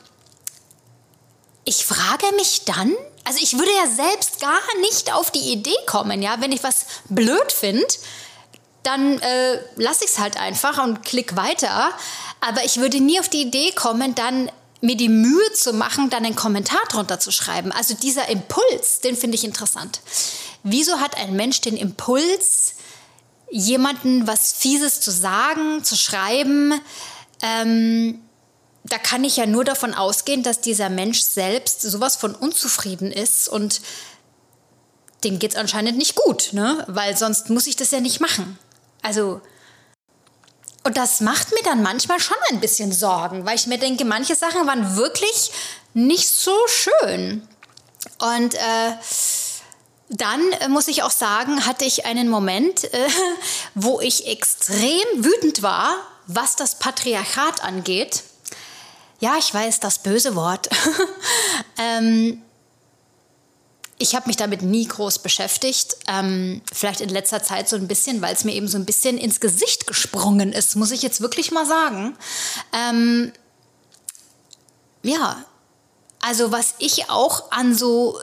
ich 1.63 1.85
frage 1.85 2.35
mich 2.35 2.65
dann, 2.65 2.93
also 3.23 3.39
ich 3.41 3.57
würde 3.57 3.71
ja 3.71 3.87
selbst 3.89 4.39
gar 4.39 4.59
nicht 4.81 5.13
auf 5.13 5.31
die 5.31 5.51
Idee 5.51 5.75
kommen, 5.87 6.21
ja, 6.21 6.41
wenn 6.41 6.51
ich 6.51 6.61
was 6.61 6.85
blöd 7.09 7.51
finde, 7.51 7.87
dann 8.83 9.19
äh, 9.19 9.59
lasse 9.77 10.05
ich 10.05 10.11
es 10.11 10.19
halt 10.19 10.37
einfach 10.37 10.83
und 10.83 11.03
klick 11.03 11.35
weiter. 11.35 11.91
Aber 12.41 12.63
ich 12.63 12.77
würde 12.77 12.99
nie 12.99 13.19
auf 13.19 13.29
die 13.29 13.41
Idee 13.41 13.71
kommen, 13.71 14.15
dann 14.15 14.51
mir 14.81 14.95
die 14.95 15.09
Mühe 15.09 15.51
zu 15.53 15.73
machen, 15.73 16.09
dann 16.09 16.25
einen 16.25 16.35
Kommentar 16.35 16.81
drunter 16.89 17.19
zu 17.19 17.31
schreiben. 17.31 17.71
Also 17.71 17.95
dieser 17.95 18.29
Impuls, 18.29 18.99
den 19.01 19.15
finde 19.15 19.35
ich 19.35 19.43
interessant. 19.43 20.01
Wieso 20.63 20.99
hat 20.99 21.17
ein 21.17 21.35
Mensch 21.35 21.61
den 21.61 21.77
Impuls, 21.77 22.75
jemanden 23.49 24.27
was 24.27 24.53
Fieses 24.53 25.01
zu 25.01 25.11
sagen, 25.11 25.83
zu 25.83 25.95
schreiben? 25.95 26.73
Ähm, 27.41 28.21
da 28.83 28.97
kann 28.97 29.23
ich 29.23 29.37
ja 29.37 29.45
nur 29.45 29.63
davon 29.63 29.93
ausgehen, 29.93 30.43
dass 30.43 30.61
dieser 30.61 30.89
Mensch 30.89 31.21
selbst 31.21 31.81
sowas 31.81 32.15
von 32.15 32.35
unzufrieden 32.35 33.11
ist 33.11 33.49
und 33.49 33.81
dem 35.23 35.39
geht 35.39 35.53
es 35.53 35.57
anscheinend 35.57 35.97
nicht 35.97 36.15
gut, 36.15 36.49
ne? 36.51 36.83
weil 36.87 37.17
sonst 37.17 37.49
muss 37.49 37.65
ich 37.65 37.75
das 37.75 37.91
ja 37.91 37.99
nicht 37.99 38.21
machen. 38.21 38.59
Also, 39.01 39.41
und 40.85 40.97
das 40.97 41.19
macht 41.19 41.51
mir 41.51 41.63
dann 41.63 41.81
manchmal 41.81 42.19
schon 42.19 42.37
ein 42.49 42.59
bisschen 42.59 42.91
Sorgen, 42.91 43.45
weil 43.45 43.55
ich 43.55 43.65
mir 43.65 43.79
denke, 43.79 44.05
manche 44.05 44.35
Sachen 44.35 44.67
waren 44.67 44.95
wirklich 44.95 45.51
nicht 45.95 46.29
so 46.29 46.55
schön. 46.67 47.47
Und 48.19 48.53
äh, 48.53 48.91
dann 50.09 50.51
äh, 50.51 50.69
muss 50.69 50.87
ich 50.87 51.01
auch 51.01 51.09
sagen, 51.09 51.65
hatte 51.65 51.85
ich 51.85 52.05
einen 52.05 52.29
Moment, 52.29 52.83
äh, 52.93 53.07
wo 53.75 53.99
ich 53.99 54.27
extrem 54.27 55.05
wütend 55.15 55.63
war, 55.63 55.95
was 56.27 56.55
das 56.55 56.75
Patriarchat 56.77 57.63
angeht. 57.63 58.23
Ja, 59.19 59.37
ich 59.39 59.51
weiß, 59.51 59.79
das 59.79 59.99
böse 59.99 60.35
Wort. 60.35 60.69
ähm, 61.79 62.43
ich 63.97 64.15
habe 64.15 64.27
mich 64.27 64.35
damit 64.35 64.61
nie 64.61 64.87
groß 64.87 65.19
beschäftigt. 65.19 65.95
Ähm, 66.07 66.61
vielleicht 66.71 67.01
in 67.01 67.09
letzter 67.09 67.41
Zeit 67.41 67.69
so 67.69 67.75
ein 67.75 67.87
bisschen, 67.87 68.21
weil 68.21 68.33
es 68.33 68.43
mir 68.43 68.53
eben 68.53 68.67
so 68.67 68.77
ein 68.77 68.85
bisschen 68.85 69.17
ins 69.17 69.39
Gesicht 69.39 69.87
gesprungen 69.87 70.51
ist, 70.51 70.75
muss 70.75 70.91
ich 70.91 71.01
jetzt 71.01 71.21
wirklich 71.21 71.51
mal 71.51 71.65
sagen. 71.65 72.17
Ähm, 72.73 73.31
ja, 75.03 75.45
also 76.19 76.51
was 76.51 76.75
ich 76.79 77.09
auch 77.09 77.51
an 77.51 77.73
so 77.75 78.19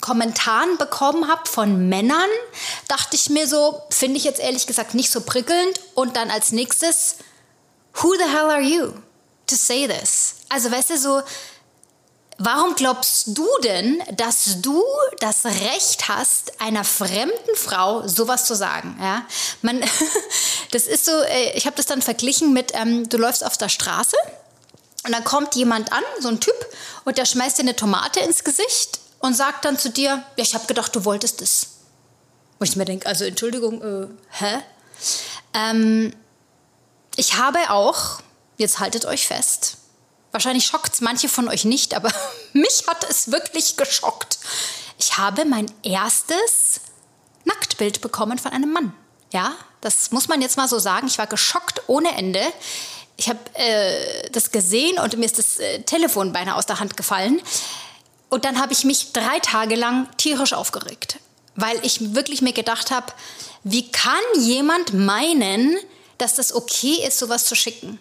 Kommentaren 0.00 0.76
bekommen 0.78 1.28
habe 1.28 1.48
von 1.48 1.88
Männern, 1.88 2.28
dachte 2.88 3.16
ich 3.16 3.30
mir 3.30 3.46
so, 3.46 3.82
finde 3.90 4.16
ich 4.16 4.24
jetzt 4.24 4.40
ehrlich 4.40 4.66
gesagt 4.66 4.94
nicht 4.94 5.10
so 5.10 5.20
prickelnd. 5.20 5.80
Und 5.94 6.16
dann 6.16 6.30
als 6.30 6.52
nächstes, 6.52 7.16
who 7.94 8.14
the 8.14 8.24
hell 8.24 8.50
are 8.50 8.60
you 8.60 8.92
to 9.46 9.54
say 9.54 9.86
this? 9.86 10.36
Also 10.48 10.70
weißt 10.70 10.90
du, 10.90 10.98
so 10.98 11.22
Warum 12.38 12.74
glaubst 12.74 13.28
du 13.28 13.48
denn, 13.64 14.02
dass 14.14 14.60
du 14.60 14.82
das 15.20 15.46
Recht 15.46 16.08
hast, 16.08 16.60
einer 16.60 16.84
fremden 16.84 17.54
Frau 17.54 18.06
sowas 18.06 18.44
zu 18.44 18.54
sagen? 18.54 18.98
Ja, 19.00 19.24
man, 19.62 19.82
das 20.70 20.86
ist 20.86 21.06
so. 21.06 21.12
Äh, 21.12 21.56
ich 21.56 21.66
habe 21.66 21.76
das 21.76 21.86
dann 21.86 22.02
verglichen 22.02 22.52
mit, 22.52 22.72
ähm, 22.74 23.08
du 23.08 23.16
läufst 23.16 23.44
auf 23.44 23.56
der 23.56 23.70
Straße 23.70 24.16
und 25.06 25.12
dann 25.12 25.24
kommt 25.24 25.54
jemand 25.54 25.92
an, 25.92 26.02
so 26.20 26.28
ein 26.28 26.40
Typ, 26.40 26.54
und 27.04 27.16
der 27.16 27.24
schmeißt 27.24 27.58
dir 27.58 27.62
eine 27.62 27.76
Tomate 27.76 28.20
ins 28.20 28.44
Gesicht 28.44 29.00
und 29.20 29.34
sagt 29.34 29.64
dann 29.64 29.78
zu 29.78 29.88
dir, 29.88 30.22
ja, 30.36 30.44
ich 30.44 30.54
habe 30.54 30.66
gedacht, 30.66 30.94
du 30.94 31.04
wolltest 31.04 31.40
es. 31.40 31.68
Wo 32.58 32.64
ich 32.64 32.76
mir 32.76 32.84
denke, 32.84 33.06
also 33.06 33.24
Entschuldigung, 33.24 33.82
äh, 33.82 34.08
hä? 34.30 34.58
Ähm, 35.54 36.12
ich 37.16 37.38
habe 37.38 37.58
auch, 37.70 38.20
jetzt 38.58 38.78
haltet 38.78 39.06
euch 39.06 39.26
fest, 39.26 39.78
Wahrscheinlich 40.32 40.66
schockt 40.66 40.94
es 40.94 41.00
manche 41.00 41.28
von 41.28 41.48
euch 41.48 41.64
nicht, 41.64 41.94
aber 41.94 42.10
mich 42.52 42.84
hat 42.86 43.08
es 43.08 43.30
wirklich 43.30 43.76
geschockt. 43.76 44.38
Ich 44.98 45.18
habe 45.18 45.44
mein 45.44 45.66
erstes 45.82 46.80
Nacktbild 47.44 48.00
bekommen 48.00 48.38
von 48.38 48.52
einem 48.52 48.72
Mann. 48.72 48.92
Ja, 49.32 49.54
das 49.80 50.10
muss 50.10 50.28
man 50.28 50.40
jetzt 50.40 50.56
mal 50.56 50.68
so 50.68 50.78
sagen. 50.78 51.06
Ich 51.06 51.18
war 51.18 51.26
geschockt 51.26 51.82
ohne 51.86 52.16
Ende. 52.16 52.40
Ich 53.16 53.28
habe 53.28 53.38
äh, 53.54 54.30
das 54.30 54.50
gesehen 54.50 54.98
und 54.98 55.16
mir 55.16 55.26
ist 55.26 55.38
das 55.38 55.58
äh, 55.58 55.82
Telefon 55.82 56.32
beinahe 56.32 56.56
aus 56.56 56.66
der 56.66 56.80
Hand 56.80 56.96
gefallen. 56.96 57.40
Und 58.28 58.44
dann 58.44 58.60
habe 58.60 58.72
ich 58.72 58.84
mich 58.84 59.12
drei 59.12 59.38
Tage 59.40 59.76
lang 59.76 60.08
tierisch 60.16 60.52
aufgeregt, 60.52 61.18
weil 61.54 61.78
ich 61.84 62.14
wirklich 62.14 62.42
mir 62.42 62.52
gedacht 62.52 62.90
habe, 62.90 63.12
wie 63.62 63.90
kann 63.90 64.14
jemand 64.38 64.92
meinen, 64.92 65.76
dass 66.18 66.34
das 66.34 66.52
okay 66.52 67.06
ist, 67.06 67.18
sowas 67.18 67.46
zu 67.46 67.54
schicken? 67.54 67.98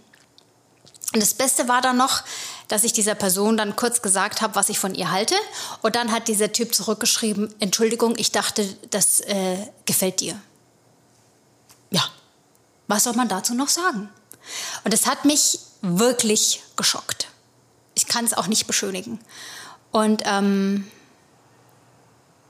Und 1.13 1.21
das 1.21 1.33
Beste 1.33 1.67
war 1.67 1.81
dann 1.81 1.97
noch, 1.97 2.23
dass 2.67 2.83
ich 2.83 2.91
dieser 2.91 3.15
Person 3.15 3.57
dann 3.57 3.75
kurz 3.75 4.01
gesagt 4.01 4.41
habe, 4.41 4.55
was 4.55 4.69
ich 4.69 4.79
von 4.79 4.95
ihr 4.95 5.11
halte. 5.11 5.35
Und 5.81 5.95
dann 5.95 6.11
hat 6.11 6.27
dieser 6.27 6.51
Typ 6.51 6.73
zurückgeschrieben, 6.73 7.53
Entschuldigung, 7.59 8.15
ich 8.17 8.31
dachte, 8.31 8.67
das 8.89 9.21
äh, 9.21 9.57
gefällt 9.85 10.19
dir. 10.19 10.39
Ja, 11.91 12.03
was 12.87 13.03
soll 13.03 13.13
man 13.13 13.29
dazu 13.29 13.53
noch 13.53 13.69
sagen? 13.69 14.09
Und 14.83 14.93
es 14.93 15.07
hat 15.07 15.25
mich 15.25 15.59
wirklich 15.81 16.63
geschockt. 16.75 17.27
Ich 17.93 18.07
kann 18.07 18.25
es 18.25 18.33
auch 18.33 18.47
nicht 18.47 18.67
beschönigen. 18.67 19.19
Und 19.91 20.23
ähm, 20.25 20.89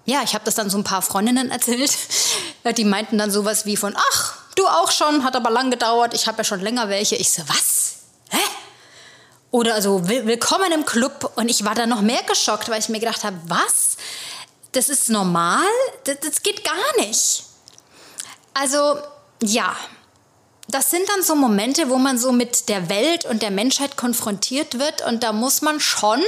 ja, 0.06 0.22
ich 0.24 0.34
habe 0.34 0.46
das 0.46 0.56
dann 0.56 0.70
so 0.70 0.78
ein 0.78 0.84
paar 0.84 1.02
Freundinnen 1.02 1.52
erzählt. 1.52 1.96
Die 2.78 2.86
meinten 2.86 3.18
dann 3.18 3.30
sowas 3.32 3.66
wie 3.66 3.78
von, 3.78 3.96
ach, 3.96 4.38
du 4.56 4.66
auch 4.68 4.92
schon, 4.92 5.24
hat 5.24 5.36
aber 5.36 5.52
lang 5.52 5.70
gedauert, 5.70 6.14
ich 6.14 6.28
habe 6.28 6.40
ja 6.40 6.44
schon 6.44 6.62
länger 6.62 6.90
welche. 6.90 7.16
Ich 7.16 7.32
so, 7.32 7.44
was? 7.48 7.75
Oder 9.56 9.82
so, 9.82 10.10
willkommen 10.10 10.70
im 10.74 10.86
Club. 10.86 11.32
Und 11.38 11.48
ich 11.48 11.64
war 11.64 11.76
da 11.76 11.86
noch 11.86 12.02
mehr 12.02 12.22
geschockt, 12.24 12.68
weil 12.68 12.82
ich 12.82 12.90
mir 12.90 13.00
gedacht 13.00 13.24
habe, 13.24 13.38
was? 13.48 13.96
Das 14.74 14.90
ist 14.90 15.08
normal? 15.08 15.64
Das, 16.04 16.18
das 16.20 16.44
geht 16.44 16.66
gar 16.66 17.06
nicht. 17.06 17.46
Also, 18.54 18.98
ja. 19.42 19.74
Das 20.68 20.92
sind 20.92 21.08
dann 21.08 21.24
so 21.24 21.36
Momente, 21.36 21.90
wo 21.90 21.98
man 21.98 22.18
so 22.18 22.34
mit 22.34 22.68
der 22.68 22.90
Welt 22.90 23.24
und 23.24 23.42
der 23.42 23.50
Menschheit 23.50 23.96
konfrontiert 23.96 24.78
wird. 24.78 25.08
Und 25.08 25.24
da 25.24 25.32
muss 25.32 25.62
man 25.62 25.80
schon 25.80 26.22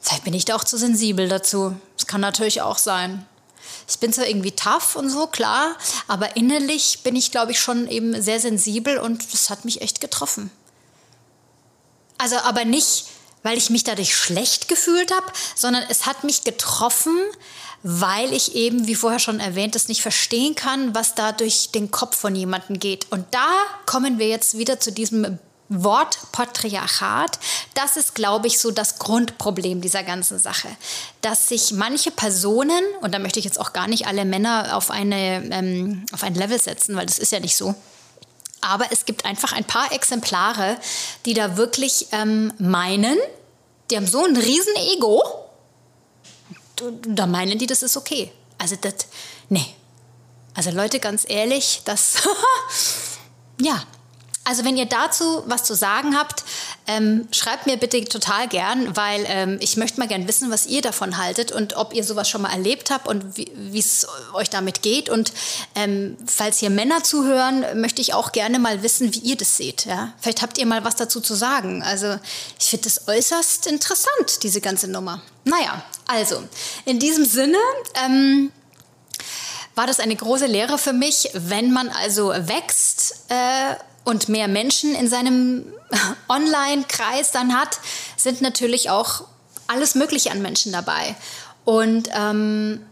Vielleicht 0.00 0.22
bin 0.22 0.34
ich 0.34 0.44
da 0.44 0.54
auch 0.54 0.62
zu 0.62 0.78
sensibel 0.78 1.28
dazu. 1.28 1.74
Das 1.96 2.06
kann 2.06 2.20
natürlich 2.20 2.62
auch 2.62 2.78
sein. 2.78 3.26
Ich 3.88 3.98
bin 3.98 4.12
zwar 4.12 4.28
irgendwie 4.28 4.52
tough 4.52 4.94
und 4.94 5.10
so, 5.10 5.26
klar, 5.26 5.76
aber 6.06 6.36
innerlich 6.36 7.00
bin 7.02 7.16
ich, 7.16 7.32
glaube 7.32 7.50
ich, 7.50 7.60
schon 7.60 7.88
eben 7.88 8.22
sehr 8.22 8.38
sensibel 8.38 8.98
und 8.98 9.32
das 9.32 9.50
hat 9.50 9.64
mich 9.64 9.82
echt 9.82 10.00
getroffen. 10.00 10.52
Also 12.20 12.36
aber 12.36 12.64
nicht, 12.64 13.06
weil 13.42 13.56
ich 13.56 13.70
mich 13.70 13.84
dadurch 13.84 14.14
schlecht 14.14 14.68
gefühlt 14.68 15.10
habe, 15.12 15.26
sondern 15.54 15.84
es 15.88 16.06
hat 16.06 16.24
mich 16.24 16.44
getroffen, 16.44 17.16
weil 17.82 18.32
ich 18.34 18.54
eben, 18.54 18.86
wie 18.86 18.94
vorher 18.94 19.18
schon 19.18 19.40
erwähnt, 19.40 19.74
das 19.74 19.88
nicht 19.88 20.02
verstehen 20.02 20.54
kann, 20.54 20.94
was 20.94 21.14
da 21.14 21.32
durch 21.32 21.70
den 21.70 21.90
Kopf 21.90 22.16
von 22.16 22.36
jemandem 22.36 22.78
geht. 22.78 23.10
Und 23.10 23.24
da 23.30 23.48
kommen 23.86 24.18
wir 24.18 24.28
jetzt 24.28 24.58
wieder 24.58 24.78
zu 24.80 24.92
diesem 24.92 25.38
Wort 25.70 26.18
Patriarchat, 26.32 27.38
das 27.74 27.96
ist, 27.96 28.16
glaube 28.16 28.48
ich, 28.48 28.58
so 28.58 28.72
das 28.72 28.98
Grundproblem 28.98 29.80
dieser 29.80 30.02
ganzen 30.02 30.40
Sache. 30.40 30.68
Dass 31.22 31.48
sich 31.48 31.72
manche 31.72 32.10
Personen, 32.10 32.82
und 33.02 33.14
da 33.14 33.20
möchte 33.20 33.38
ich 33.38 33.44
jetzt 33.44 33.60
auch 33.60 33.72
gar 33.72 33.86
nicht 33.86 34.08
alle 34.08 34.24
Männer 34.24 34.76
auf, 34.76 34.90
eine, 34.90 35.48
ähm, 35.52 36.04
auf 36.12 36.24
ein 36.24 36.34
Level 36.34 36.60
setzen, 36.60 36.96
weil 36.96 37.06
das 37.06 37.20
ist 37.20 37.30
ja 37.30 37.38
nicht 37.38 37.56
so, 37.56 37.76
aber 38.60 38.86
es 38.90 39.04
gibt 39.04 39.24
einfach 39.24 39.52
ein 39.52 39.64
paar 39.64 39.92
Exemplare, 39.92 40.78
die 41.26 41.34
da 41.34 41.56
wirklich 41.56 42.08
ähm, 42.12 42.52
meinen, 42.58 43.18
die 43.90 43.96
haben 43.96 44.06
so 44.06 44.24
ein 44.24 44.36
riesen 44.36 44.74
Ego, 44.76 45.22
da 47.08 47.26
meinen 47.26 47.58
die, 47.58 47.66
das 47.66 47.82
ist 47.82 47.96
okay. 47.96 48.32
Also 48.58 48.76
das, 48.76 48.94
nee. 49.48 49.74
Also 50.54 50.70
Leute, 50.70 51.00
ganz 51.00 51.24
ehrlich, 51.28 51.82
das, 51.84 52.14
ja, 53.60 53.82
also 54.50 54.64
wenn 54.64 54.76
ihr 54.76 54.86
dazu 54.86 55.44
was 55.46 55.62
zu 55.62 55.76
sagen 55.76 56.18
habt, 56.18 56.42
ähm, 56.88 57.28
schreibt 57.30 57.66
mir 57.66 57.76
bitte 57.76 58.04
total 58.04 58.48
gern, 58.48 58.96
weil 58.96 59.24
ähm, 59.28 59.58
ich 59.60 59.76
möchte 59.76 60.00
mal 60.00 60.08
gern 60.08 60.26
wissen, 60.26 60.50
was 60.50 60.66
ihr 60.66 60.82
davon 60.82 61.18
haltet 61.18 61.52
und 61.52 61.76
ob 61.76 61.94
ihr 61.94 62.02
sowas 62.02 62.28
schon 62.28 62.42
mal 62.42 62.50
erlebt 62.50 62.90
habt 62.90 63.06
und 63.06 63.36
wie 63.36 63.78
es 63.78 64.08
euch 64.32 64.50
damit 64.50 64.82
geht. 64.82 65.08
Und 65.08 65.32
ähm, 65.76 66.16
falls 66.26 66.58
hier 66.58 66.68
Männer 66.68 67.04
zuhören, 67.04 67.64
möchte 67.80 68.02
ich 68.02 68.12
auch 68.12 68.32
gerne 68.32 68.58
mal 68.58 68.82
wissen, 68.82 69.14
wie 69.14 69.20
ihr 69.20 69.36
das 69.36 69.56
seht. 69.56 69.86
Ja? 69.86 70.14
Vielleicht 70.20 70.42
habt 70.42 70.58
ihr 70.58 70.66
mal 70.66 70.82
was 70.82 70.96
dazu 70.96 71.20
zu 71.20 71.36
sagen. 71.36 71.84
Also 71.84 72.18
ich 72.58 72.66
finde 72.66 72.84
das 72.84 73.06
äußerst 73.06 73.68
interessant, 73.68 74.42
diese 74.42 74.60
ganze 74.60 74.88
Nummer. 74.88 75.22
Naja, 75.44 75.84
also 76.08 76.42
in 76.86 76.98
diesem 76.98 77.24
Sinne. 77.24 77.58
Ähm, 78.04 78.50
war 79.76 79.86
das 79.86 80.00
eine 80.00 80.14
große 80.14 80.46
Lehre 80.46 80.76
für 80.76 80.92
mich, 80.92 81.30
wenn 81.32 81.72
man 81.72 81.88
also 81.88 82.30
wächst 82.30 83.14
äh, 83.28 83.76
und 84.10 84.28
mehr 84.28 84.48
Menschen 84.48 84.94
in 84.96 85.08
seinem 85.08 85.64
Online-Kreis 86.28 87.30
dann 87.30 87.56
hat, 87.56 87.78
sind 88.16 88.42
natürlich 88.42 88.90
auch 88.90 89.22
alles 89.68 89.94
Mögliche 89.94 90.32
an 90.32 90.42
Menschen 90.42 90.72
dabei. 90.72 91.14
Und 91.64 92.08
ähm, 92.12 92.84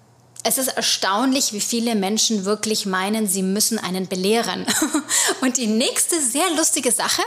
es 0.44 0.58
ist 0.58 0.68
erstaunlich, 0.68 1.52
wie 1.52 1.60
viele 1.60 1.96
Menschen 1.96 2.44
wirklich 2.44 2.86
meinen, 2.86 3.26
sie 3.26 3.42
müssen 3.42 3.80
einen 3.80 4.06
belehren. 4.06 4.64
und 5.40 5.56
die 5.56 5.66
nächste 5.66 6.22
sehr 6.22 6.48
lustige 6.56 6.92
Sache, 6.92 7.22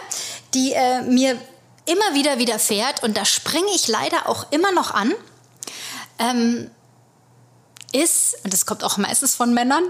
die 0.53 0.71
äh, 0.71 1.01
mir 1.01 1.37
immer 1.85 2.15
wieder 2.15 2.39
widerfährt, 2.39 3.03
und 3.03 3.17
da 3.17 3.25
springe 3.25 3.71
ich 3.75 3.89
leider 3.89 4.29
auch 4.29 4.49
immer 4.51 4.71
noch 4.71 4.91
an, 4.91 5.11
ähm, 6.17 6.71
ist, 7.91 8.37
und 8.45 8.53
das 8.53 8.65
kommt 8.65 8.85
auch 8.85 8.95
meistens 8.95 9.35
von 9.35 9.53
Männern, 9.53 9.83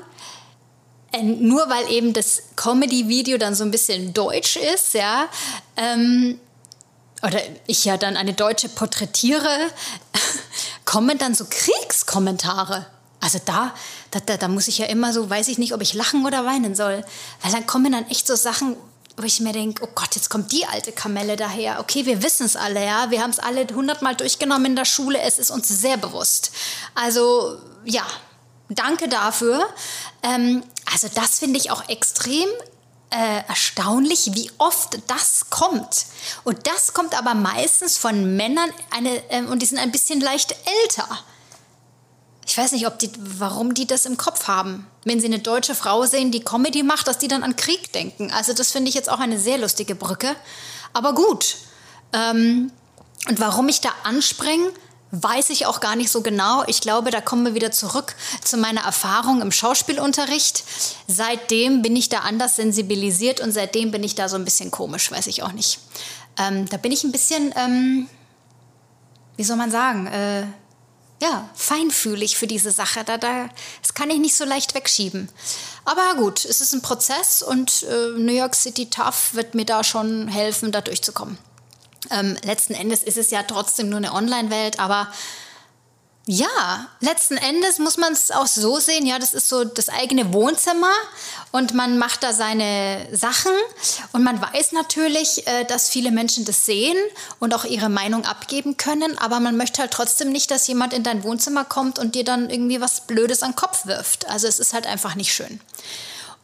nur 1.21 1.69
weil 1.69 1.91
eben 1.91 2.13
das 2.13 2.43
Comedy-Video 2.55 3.37
dann 3.37 3.55
so 3.55 3.63
ein 3.63 3.71
bisschen 3.71 4.13
deutsch 4.13 4.55
ist, 4.55 4.93
ja, 4.93 5.27
ähm, 5.77 6.39
oder 7.23 7.39
ich 7.67 7.85
ja 7.85 7.97
dann 7.97 8.17
eine 8.17 8.33
Deutsche 8.33 8.69
porträtiere, 8.69 9.49
kommen 10.85 11.17
dann 11.17 11.35
so 11.35 11.45
Kriegskommentare. 11.49 12.87
Also 13.19 13.39
da, 13.45 13.73
da, 14.09 14.19
da, 14.19 14.37
da 14.37 14.47
muss 14.47 14.67
ich 14.67 14.79
ja 14.79 14.87
immer 14.87 15.13
so, 15.13 15.29
weiß 15.29 15.47
ich 15.47 15.59
nicht, 15.59 15.73
ob 15.73 15.81
ich 15.81 15.93
lachen 15.93 16.25
oder 16.25 16.45
weinen 16.45 16.75
soll. 16.75 17.05
Weil 17.41 17.51
dann 17.51 17.67
kommen 17.67 17.91
dann 17.91 18.07
echt 18.07 18.25
so 18.25 18.35
Sachen, 18.35 18.75
wo 19.15 19.23
ich 19.23 19.39
mir 19.39 19.53
denke, 19.53 19.83
oh 19.83 19.89
Gott, 19.93 20.15
jetzt 20.15 20.29
kommt 20.29 20.51
die 20.51 20.65
alte 20.65 20.91
Kamelle 20.91 21.35
daher. 21.35 21.79
Okay, 21.79 22.07
wir 22.07 22.23
wissen 22.23 22.45
es 22.45 22.55
alle, 22.55 22.83
ja. 22.83 23.11
Wir 23.11 23.21
haben 23.21 23.29
es 23.29 23.37
alle 23.37 23.67
hundertmal 23.67 24.15
durchgenommen 24.15 24.65
in 24.65 24.75
der 24.75 24.85
Schule. 24.85 25.21
Es 25.21 25.37
ist 25.37 25.51
uns 25.51 25.67
sehr 25.67 25.97
bewusst. 25.97 26.51
Also, 26.95 27.57
ja, 27.85 28.05
danke 28.69 29.07
dafür. 29.07 29.67
Ähm, 30.23 30.63
also 30.91 31.07
das 31.13 31.39
finde 31.39 31.59
ich 31.59 31.71
auch 31.71 31.87
extrem 31.89 32.47
äh, 33.11 33.43
erstaunlich, 33.47 34.31
wie 34.33 34.49
oft 34.57 34.99
das 35.07 35.49
kommt. 35.49 36.05
Und 36.43 36.65
das 36.67 36.93
kommt 36.93 37.17
aber 37.17 37.33
meistens 37.33 37.97
von 37.97 38.35
Männern, 38.35 38.69
eine, 38.89 39.29
äh, 39.29 39.43
und 39.43 39.61
die 39.61 39.65
sind 39.65 39.79
ein 39.79 39.91
bisschen 39.91 40.21
leicht 40.21 40.55
älter. 40.83 41.07
Ich 42.45 42.57
weiß 42.57 42.71
nicht, 42.71 42.87
ob 42.87 42.99
die, 42.99 43.11
warum 43.17 43.73
die 43.73 43.85
das 43.85 44.05
im 44.05 44.17
Kopf 44.17 44.47
haben. 44.47 44.87
Wenn 45.03 45.19
sie 45.19 45.27
eine 45.27 45.39
deutsche 45.39 45.75
Frau 45.75 46.05
sehen, 46.05 46.31
die 46.31 46.43
Comedy 46.43 46.83
macht, 46.83 47.07
dass 47.07 47.17
die 47.17 47.27
dann 47.27 47.43
an 47.43 47.55
Krieg 47.55 47.91
denken. 47.93 48.31
Also 48.31 48.53
das 48.53 48.71
finde 48.71 48.89
ich 48.89 48.95
jetzt 48.95 49.09
auch 49.09 49.19
eine 49.19 49.39
sehr 49.39 49.57
lustige 49.57 49.95
Brücke. 49.95 50.35
Aber 50.93 51.13
gut. 51.13 51.57
Ähm, 52.13 52.71
und 53.27 53.39
warum 53.39 53.69
ich 53.69 53.81
da 53.81 53.89
anspringe, 54.03 54.71
weiß 55.11 55.49
ich 55.49 55.65
auch 55.65 55.79
gar 55.79 55.95
nicht 55.95 56.09
so 56.09 56.21
genau. 56.21 56.63
Ich 56.67 56.81
glaube, 56.81 57.11
da 57.11 57.21
kommen 57.21 57.45
wir 57.45 57.53
wieder 57.53 57.71
zurück 57.71 58.15
zu 58.43 58.57
meiner 58.57 58.81
Erfahrung 58.81 59.41
im 59.41 59.51
Schauspielunterricht. 59.51 60.63
Seitdem 61.07 61.81
bin 61.81 61.95
ich 61.95 62.09
da 62.09 62.19
anders 62.19 62.55
sensibilisiert 62.55 63.41
und 63.41 63.51
seitdem 63.51 63.91
bin 63.91 64.03
ich 64.03 64.15
da 64.15 64.29
so 64.29 64.37
ein 64.37 64.45
bisschen 64.45 64.71
komisch, 64.71 65.11
weiß 65.11 65.27
ich 65.27 65.43
auch 65.43 65.51
nicht. 65.51 65.79
Ähm, 66.37 66.67
da 66.69 66.77
bin 66.77 66.91
ich 66.91 67.03
ein 67.03 67.11
bisschen, 67.11 67.53
ähm, 67.57 68.07
wie 69.35 69.43
soll 69.43 69.57
man 69.57 69.71
sagen, 69.71 70.07
äh, 70.07 70.45
ja, 71.21 71.47
feinfühlig 71.53 72.37
für 72.37 72.47
diese 72.47 72.71
Sache. 72.71 73.03
Da, 73.03 73.17
da, 73.17 73.49
das 73.81 73.93
kann 73.93 74.09
ich 74.09 74.17
nicht 74.17 74.35
so 74.35 74.45
leicht 74.45 74.73
wegschieben. 74.73 75.29
Aber 75.85 76.15
gut, 76.15 76.45
es 76.45 76.61
ist 76.61 76.73
ein 76.73 76.81
Prozess 76.81 77.43
und 77.43 77.83
äh, 77.83 78.17
New 78.17 78.33
York 78.33 78.55
City 78.55 78.89
Tough 78.89 79.33
wird 79.33 79.55
mir 79.55 79.65
da 79.65 79.83
schon 79.83 80.27
helfen, 80.29 80.71
da 80.71 80.81
durchzukommen. 80.81 81.37
Ähm, 82.11 82.37
letzten 82.43 82.73
Endes 82.73 83.03
ist 83.03 83.17
es 83.17 83.31
ja 83.31 83.43
trotzdem 83.43 83.89
nur 83.89 83.97
eine 83.97 84.13
Online-Welt, 84.13 84.79
aber 84.79 85.07
ja, 86.27 86.87
letzten 86.99 87.35
Endes 87.35 87.79
muss 87.79 87.97
man 87.97 88.13
es 88.13 88.29
auch 88.29 88.45
so 88.45 88.79
sehen, 88.79 89.07
ja, 89.07 89.17
das 89.17 89.33
ist 89.33 89.49
so 89.49 89.63
das 89.63 89.89
eigene 89.89 90.31
Wohnzimmer 90.31 90.93
und 91.51 91.73
man 91.73 91.97
macht 91.97 92.21
da 92.21 92.31
seine 92.31 93.07
Sachen 93.11 93.51
und 94.11 94.23
man 94.23 94.39
weiß 94.39 94.71
natürlich, 94.71 95.47
äh, 95.47 95.65
dass 95.65 95.89
viele 95.89 96.11
Menschen 96.11 96.45
das 96.45 96.65
sehen 96.65 96.97
und 97.39 97.55
auch 97.55 97.65
ihre 97.65 97.89
Meinung 97.89 98.25
abgeben 98.25 98.77
können, 98.77 99.17
aber 99.17 99.39
man 99.39 99.57
möchte 99.57 99.81
halt 99.81 99.91
trotzdem 99.91 100.31
nicht, 100.31 100.51
dass 100.51 100.67
jemand 100.67 100.93
in 100.93 101.03
dein 101.03 101.23
Wohnzimmer 101.23 101.65
kommt 101.65 101.97
und 101.97 102.13
dir 102.13 102.23
dann 102.23 102.51
irgendwie 102.51 102.79
was 102.79 103.01
Blödes 103.01 103.41
an 103.41 103.51
den 103.51 103.55
Kopf 103.55 103.87
wirft. 103.87 104.29
Also 104.29 104.47
es 104.47 104.59
ist 104.59 104.73
halt 104.73 104.85
einfach 104.85 105.15
nicht 105.15 105.33
schön. 105.33 105.59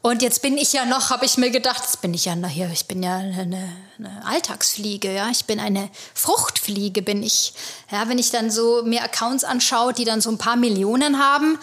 Und 0.02 0.22
jetzt 0.22 0.42
bin 0.42 0.58
ich 0.58 0.74
ja 0.74 0.86
noch, 0.86 1.10
habe 1.10 1.26
ich 1.26 1.38
mir 1.38 1.50
gedacht, 1.50 1.82
jetzt 1.84 2.02
bin 2.02 2.14
ich 2.14 2.26
ja 2.26 2.36
noch 2.36 2.50
hier, 2.50 2.70
ich 2.72 2.86
bin 2.86 3.04
ja 3.04 3.18
eine, 3.18 3.74
eine, 3.98 4.26
Alltagsfliege, 4.26 5.12
ja, 5.12 5.30
ich 5.30 5.46
bin 5.46 5.60
eine 5.60 5.90
Fruchtfliege, 6.14 7.02
bin 7.02 7.24
ich. 7.24 7.54
Ja, 7.92 8.08
wenn 8.08 8.20
ich 8.20 8.32
dann 8.32 8.52
so 8.52 8.84
mir 8.84 9.04
Accounts 9.04 9.44
anschaue, 9.44 9.94
die 9.94 10.06
dann 10.06 10.22
so 10.22 10.30
ein 10.30 10.38
paar 10.38 10.56
Millionen 10.56 11.20
haben, 11.20 11.60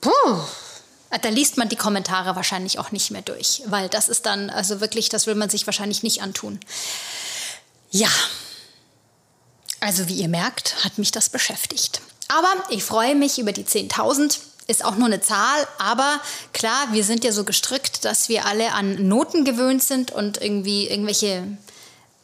puh, 0.00 0.10
da 1.20 1.28
liest 1.28 1.58
man 1.58 1.68
die 1.68 1.76
Kommentare 1.76 2.36
wahrscheinlich 2.36 2.78
auch 2.78 2.92
nicht 2.92 3.10
mehr 3.10 3.22
durch, 3.22 3.62
weil 3.66 3.88
das 3.88 4.08
ist 4.08 4.24
dann, 4.24 4.48
also 4.48 4.80
wirklich, 4.80 5.08
das 5.08 5.26
will 5.26 5.34
man 5.34 5.50
sich 5.50 5.66
wahrscheinlich 5.66 6.02
nicht 6.02 6.22
antun. 6.22 6.60
Ja, 7.90 8.08
also 9.80 10.08
wie 10.08 10.14
ihr 10.14 10.28
merkt, 10.28 10.84
hat 10.84 10.96
mich 10.96 11.10
das 11.10 11.28
beschäftigt. 11.28 12.00
Aber 12.28 12.54
ich 12.70 12.84
freue 12.84 13.14
mich 13.14 13.38
über 13.38 13.52
die 13.52 13.64
10.000 13.64 14.38
ist 14.72 14.84
auch 14.84 14.96
nur 14.96 15.06
eine 15.06 15.20
Zahl, 15.20 15.68
aber 15.78 16.20
klar, 16.52 16.88
wir 16.90 17.04
sind 17.04 17.22
ja 17.22 17.30
so 17.30 17.44
gestrickt, 17.44 18.04
dass 18.04 18.28
wir 18.28 18.46
alle 18.46 18.72
an 18.72 19.06
Noten 19.06 19.44
gewöhnt 19.44 19.82
sind 19.82 20.10
und 20.10 20.42
irgendwie 20.42 20.88
irgendwelche 20.88 21.44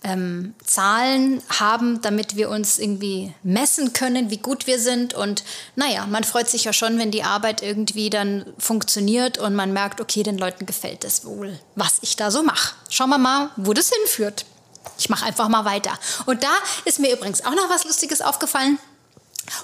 ähm, 0.05 0.55
Zahlen 0.65 1.43
haben, 1.49 2.01
damit 2.01 2.37
wir 2.37 2.49
uns 2.49 2.79
irgendwie 2.79 3.35
messen 3.43 3.93
können, 3.93 4.31
wie 4.31 4.39
gut 4.39 4.67
wir 4.67 4.79
sind. 4.79 5.15
Und 5.15 5.45
naja, 5.77 6.07
man 6.07 6.25
freut 6.25 6.49
sich 6.49 6.65
ja 6.65 6.73
schon, 6.73 6.99
wenn 6.99 7.11
die 7.11 7.25
Arbeit 7.25 7.63
irgendwie 7.63 8.11
dann 8.11 8.47
funktioniert 8.59 9.39
und 9.39 9.55
man 9.55 9.73
merkt, 9.73 10.01
okay, 10.01 10.23
den 10.23 10.39
Leuten 10.39 10.67
gefällt 10.67 11.05
es 11.05 11.25
wohl, 11.25 11.59
was 11.75 11.99
ich 12.01 12.17
da 12.17 12.31
so 12.31 12.43
mache. 12.43 12.75
Schauen 12.91 13.11
wir 13.11 13.19
mal, 13.19 13.51
wo 13.57 13.73
das 13.73 13.91
hinführt. 13.91 14.47
Ich 14.99 15.11
mache 15.11 15.27
einfach 15.27 15.49
mal 15.49 15.65
weiter. 15.65 15.93
Und 16.27 16.43
da 16.43 16.53
ist 16.85 16.99
mir 16.99 17.13
übrigens 17.13 17.45
auch 17.45 17.55
noch 17.55 17.69
was 17.69 17.85
Lustiges 17.85 18.23
aufgefallen. 18.23 18.79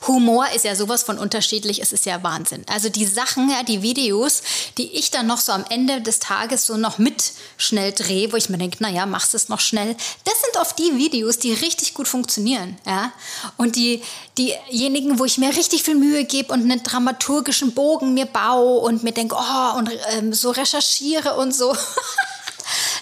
Humor 0.07 0.47
ist 0.55 0.65
ja 0.65 0.75
sowas 0.75 1.03
von 1.03 1.19
unterschiedlich, 1.19 1.81
es 1.81 1.93
ist 1.93 2.07
ja 2.07 2.23
Wahnsinn. 2.23 2.65
Also 2.69 2.89
die 2.89 3.07
Sachen, 3.07 3.51
ja, 3.51 3.63
die 3.63 3.83
Videos, 3.83 4.43
die 4.79 4.91
ich 4.93 5.11
dann 5.11 5.27
noch 5.27 5.39
so 5.39 5.53
am 5.53 5.65
Ende 5.69 6.01
des 6.01 6.19
Tages 6.19 6.67
so 6.67 6.77
noch 6.77 6.99
mit 6.99 7.33
schnell 7.57 7.93
drehe, 7.93 8.33
wo 8.33 8.37
ich 8.37 8.49
mir 8.49 8.59
denke, 8.59 8.79
naja, 8.81 9.07
machst 9.07 9.35
es 9.35 9.49
noch 9.49 9.61
schnell. 9.61 9.97
Das 10.25 10.41
sind 10.41 10.61
oft 10.61 10.79
die 10.79 10.97
Videos, 10.97 11.39
die 11.39 11.53
richtig 11.53 11.95
gut 11.95 12.09
funktionieren, 12.09 12.77
ja. 12.87 13.13
Und 13.57 13.77
die, 13.77 14.03
diejenigen, 14.39 15.19
wo 15.19 15.25
ich 15.25 15.39
mir 15.39 15.55
richtig 15.57 15.83
viel 15.83 15.95
Mühe 15.95 16.25
gebe 16.25 16.53
und 16.53 16.63
einen 16.63 16.83
dramaturgischen 16.83 17.73
Bogen 17.75 18.15
mir 18.15 18.27
baue 18.27 18.81
und 18.81 19.03
mir 19.05 19.13
denke, 19.13 19.37
oh, 19.39 19.79
und 19.79 19.91
ähm, 20.13 20.33
so 20.33 20.51
recherchiere 20.51 21.37
und 21.37 21.55
so. 21.55 21.77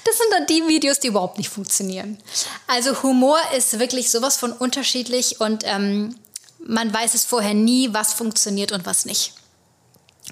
Das 0.05 0.18
sind 0.18 0.33
dann 0.33 0.47
die 0.47 0.66
Videos, 0.66 0.99
die 0.99 1.07
überhaupt 1.07 1.38
nicht 1.38 1.49
funktionieren. 1.49 2.18
Also 2.66 3.03
Humor 3.03 3.38
ist 3.57 3.79
wirklich 3.79 4.11
sowas 4.11 4.37
von 4.37 4.53
unterschiedlich 4.53 5.40
und 5.40 5.62
ähm, 5.64 6.16
man 6.66 6.92
weiß 6.92 7.14
es 7.14 7.25
vorher 7.25 7.55
nie, 7.55 7.92
was 7.92 8.12
funktioniert 8.12 8.72
und 8.72 8.87
was 8.87 9.05
nicht. 9.05 9.35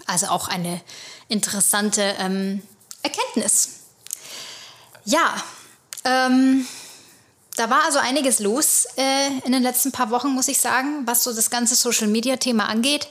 Also 0.07 0.27
auch 0.27 0.49
eine 0.49 0.81
interessante 1.29 2.03
ähm, 2.19 2.63
Erkenntnis. 3.03 3.81
Ja, 5.05 5.35
ähm, 6.05 6.67
da 7.57 7.69
war 7.69 7.85
also 7.85 7.99
einiges 7.99 8.39
los 8.39 8.87
äh, 8.97 9.29
in 9.45 9.53
den 9.53 9.63
letzten 9.63 9.93
paar 9.93 10.11
Wochen, 10.11 10.29
muss 10.29 10.49
ich 10.49 10.61
sagen, 10.61 11.07
was 11.07 11.25
so 11.25 11.33
das 11.33 11.51
ganze 11.51 11.75
Social-Media-Thema 11.75 12.67
angeht. 12.67 13.09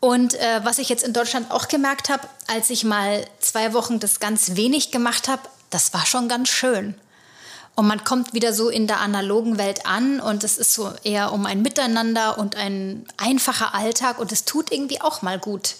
Und 0.00 0.34
äh, 0.34 0.60
was 0.62 0.78
ich 0.78 0.88
jetzt 0.88 1.04
in 1.04 1.12
Deutschland 1.12 1.50
auch 1.50 1.68
gemerkt 1.68 2.08
habe, 2.08 2.28
als 2.46 2.70
ich 2.70 2.84
mal 2.84 3.26
zwei 3.40 3.72
Wochen 3.72 3.98
das 3.98 4.20
ganz 4.20 4.54
wenig 4.54 4.90
gemacht 4.90 5.28
habe, 5.28 5.42
das 5.70 5.92
war 5.92 6.06
schon 6.06 6.28
ganz 6.28 6.48
schön. 6.48 6.94
Und 7.78 7.86
man 7.86 8.02
kommt 8.02 8.34
wieder 8.34 8.52
so 8.52 8.70
in 8.70 8.88
der 8.88 8.98
analogen 8.98 9.56
Welt 9.56 9.86
an 9.86 10.18
und 10.18 10.42
es 10.42 10.58
ist 10.58 10.72
so 10.72 10.92
eher 11.04 11.32
um 11.32 11.46
ein 11.46 11.62
Miteinander 11.62 12.36
und 12.36 12.56
ein 12.56 13.06
einfacher 13.18 13.72
Alltag 13.72 14.18
und 14.18 14.32
es 14.32 14.44
tut 14.44 14.72
irgendwie 14.72 15.00
auch 15.00 15.22
mal 15.22 15.38
gut. 15.38 15.76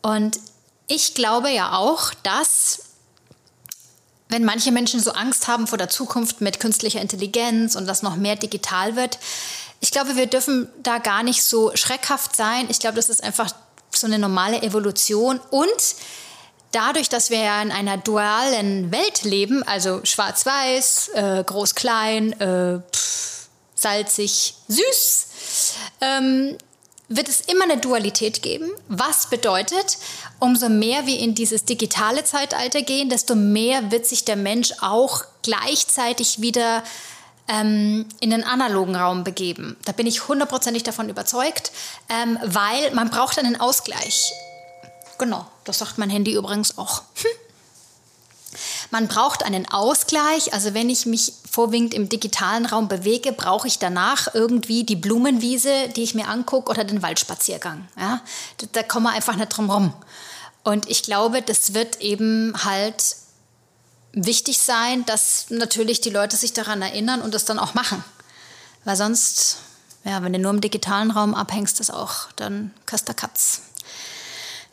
Und 0.00 0.40
ich 0.86 1.12
glaube 1.12 1.50
ja 1.50 1.74
auch, 1.74 2.14
dass 2.22 2.84
wenn 4.30 4.46
manche 4.46 4.72
Menschen 4.72 4.98
so 4.98 5.12
Angst 5.12 5.46
haben 5.46 5.66
vor 5.66 5.76
der 5.76 5.90
Zukunft 5.90 6.40
mit 6.40 6.58
künstlicher 6.58 7.02
Intelligenz 7.02 7.74
und 7.76 7.86
dass 7.86 8.02
noch 8.02 8.16
mehr 8.16 8.36
digital 8.36 8.96
wird, 8.96 9.18
ich 9.80 9.90
glaube, 9.90 10.16
wir 10.16 10.26
dürfen 10.26 10.70
da 10.82 10.96
gar 10.96 11.22
nicht 11.22 11.42
so 11.42 11.70
schreckhaft 11.74 12.34
sein. 12.34 12.64
Ich 12.70 12.78
glaube, 12.78 12.96
das 12.96 13.10
ist 13.10 13.22
einfach 13.22 13.50
so 13.94 14.06
eine 14.06 14.18
normale 14.18 14.62
Evolution 14.62 15.38
und 15.50 15.68
dadurch, 16.72 17.08
dass 17.08 17.30
wir 17.30 17.38
ja 17.38 17.62
in 17.62 17.72
einer 17.72 17.96
dualen 17.96 18.92
Welt 18.92 19.22
leben, 19.22 19.62
also 19.62 20.00
schwarz-weiß, 20.04 21.10
äh, 21.14 21.44
groß-klein, 21.44 22.38
äh, 22.40 22.80
salzig, 23.74 24.54
süß, 24.68 25.26
ähm, 26.00 26.56
wird 27.08 27.28
es 27.28 27.40
immer 27.40 27.64
eine 27.64 27.78
Dualität 27.78 28.40
geben. 28.40 28.70
Was 28.88 29.28
bedeutet, 29.28 29.98
umso 30.38 30.68
mehr 30.68 31.06
wir 31.06 31.18
in 31.18 31.34
dieses 31.34 31.64
digitale 31.64 32.22
Zeitalter 32.24 32.82
gehen, 32.82 33.10
desto 33.10 33.34
mehr 33.34 33.90
wird 33.90 34.06
sich 34.06 34.24
der 34.24 34.36
Mensch 34.36 34.72
auch 34.80 35.24
gleichzeitig 35.42 36.40
wieder 36.40 36.84
ähm, 37.48 38.06
in 38.20 38.30
den 38.30 38.44
analogen 38.44 38.94
Raum 38.94 39.24
begeben. 39.24 39.76
Da 39.84 39.92
bin 39.92 40.06
ich 40.06 40.28
hundertprozentig 40.28 40.84
davon 40.84 41.08
überzeugt, 41.08 41.72
ähm, 42.08 42.38
weil 42.44 42.94
man 42.94 43.10
braucht 43.10 43.38
einen 43.40 43.60
Ausgleich. 43.60 44.32
Genau, 45.20 45.46
das 45.64 45.78
sagt 45.78 45.98
mein 45.98 46.08
Handy 46.08 46.32
übrigens 46.32 46.78
auch. 46.78 47.02
Hm. 47.16 47.30
Man 48.90 49.06
braucht 49.06 49.44
einen 49.44 49.70
Ausgleich. 49.70 50.54
Also 50.54 50.72
wenn 50.72 50.88
ich 50.88 51.04
mich 51.04 51.34
vorwiegend 51.48 51.92
im 51.92 52.08
digitalen 52.08 52.64
Raum 52.64 52.88
bewege, 52.88 53.32
brauche 53.32 53.68
ich 53.68 53.78
danach 53.78 54.34
irgendwie 54.34 54.84
die 54.84 54.96
Blumenwiese, 54.96 55.90
die 55.94 56.04
ich 56.04 56.14
mir 56.14 56.26
angucke, 56.26 56.70
oder 56.70 56.84
den 56.84 57.02
Waldspaziergang. 57.02 57.86
Ja? 57.98 58.22
Da, 58.56 58.66
da 58.72 58.82
kommen 58.82 59.04
wir 59.04 59.12
einfach 59.12 59.36
nicht 59.36 59.54
drum 59.54 59.70
rum. 59.70 59.92
Und 60.64 60.88
ich 60.88 61.02
glaube, 61.02 61.42
das 61.42 61.74
wird 61.74 62.00
eben 62.00 62.54
halt 62.64 63.16
wichtig 64.12 64.58
sein, 64.58 65.04
dass 65.04 65.50
natürlich 65.50 66.00
die 66.00 66.10
Leute 66.10 66.38
sich 66.38 66.54
daran 66.54 66.80
erinnern 66.80 67.20
und 67.20 67.34
das 67.34 67.44
dann 67.44 67.58
auch 67.58 67.74
machen. 67.74 68.02
Weil 68.86 68.96
sonst, 68.96 69.58
ja, 70.04 70.22
wenn 70.22 70.32
du 70.32 70.38
nur 70.38 70.50
im 70.50 70.62
digitalen 70.62 71.10
Raum 71.10 71.34
abhängst, 71.34 71.78
ist 71.78 71.92
auch 71.92 72.32
dann 72.36 72.72
Köster 72.86 73.12
Katz. 73.12 73.60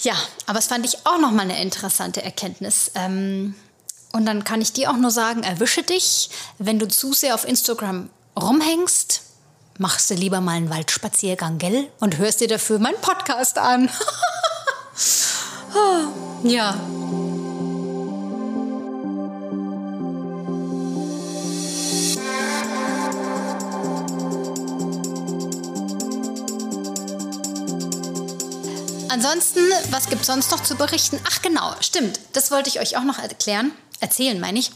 Ja, 0.02 0.16
aber 0.46 0.60
es 0.60 0.68
fand 0.68 0.86
ich 0.86 1.06
auch 1.06 1.20
nochmal 1.20 1.46
eine 1.46 1.62
interessante 1.62 2.24
Erkenntnis. 2.24 2.92
Ähm, 2.96 3.56
und 4.14 4.26
dann 4.26 4.44
kann 4.44 4.62
ich 4.62 4.74
dir 4.74 4.92
auch 4.92 4.98
nur 4.98 5.12
sagen, 5.12 5.44
erwische 5.44 5.84
dich, 5.84 6.30
wenn 6.60 6.80
du 6.80 6.88
zu 6.88 7.14
sehr 7.14 7.36
auf 7.36 7.48
Instagram 7.48 8.10
rumhängst, 8.40 9.22
machst 9.78 10.10
du 10.10 10.14
lieber 10.14 10.42
mal 10.42 10.54
einen 10.54 10.70
Waldspaziergang, 10.70 11.58
gell? 11.58 11.88
Und 12.00 12.18
hörst 12.18 12.42
dir 12.42 12.48
dafür 12.48 12.80
meinen 12.80 13.00
Podcast 13.02 13.58
an. 13.58 13.90
ja. 16.44 16.76
Ansonsten, 29.18 29.62
was 29.90 30.10
gibt 30.10 30.22
es 30.22 30.28
sonst 30.28 30.52
noch 30.52 30.62
zu 30.62 30.76
berichten? 30.76 31.20
Ach 31.28 31.42
genau, 31.42 31.74
stimmt. 31.80 32.20
Das 32.34 32.52
wollte 32.52 32.70
ich 32.70 32.80
euch 32.80 32.98
auch 32.98 33.04
noch 33.04 33.18
erklären 33.18 33.72
erzählen, 34.00 34.40
meine 34.40 34.60
ich. 34.60 34.70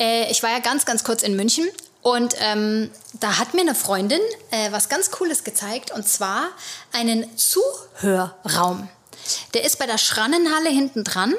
Äh, 0.00 0.30
ich 0.30 0.42
war 0.42 0.48
ja 0.48 0.60
ganz, 0.60 0.86
ganz 0.86 1.04
kurz 1.04 1.22
in 1.22 1.36
München 1.36 1.68
und 2.00 2.34
ähm, 2.38 2.90
da 3.12 3.36
hat 3.36 3.52
mir 3.52 3.60
eine 3.60 3.74
Freundin 3.74 4.20
äh, 4.50 4.72
was 4.72 4.88
ganz 4.88 5.10
Cooles 5.10 5.44
gezeigt 5.44 5.90
und 5.90 6.08
zwar 6.08 6.48
einen 6.94 7.26
Zuhörraum. 7.36 8.88
Der 9.52 9.64
ist 9.64 9.78
bei 9.78 9.84
der 9.84 9.98
Schrannenhalle 9.98 10.70
hinten 10.70 11.04
dran. 11.04 11.34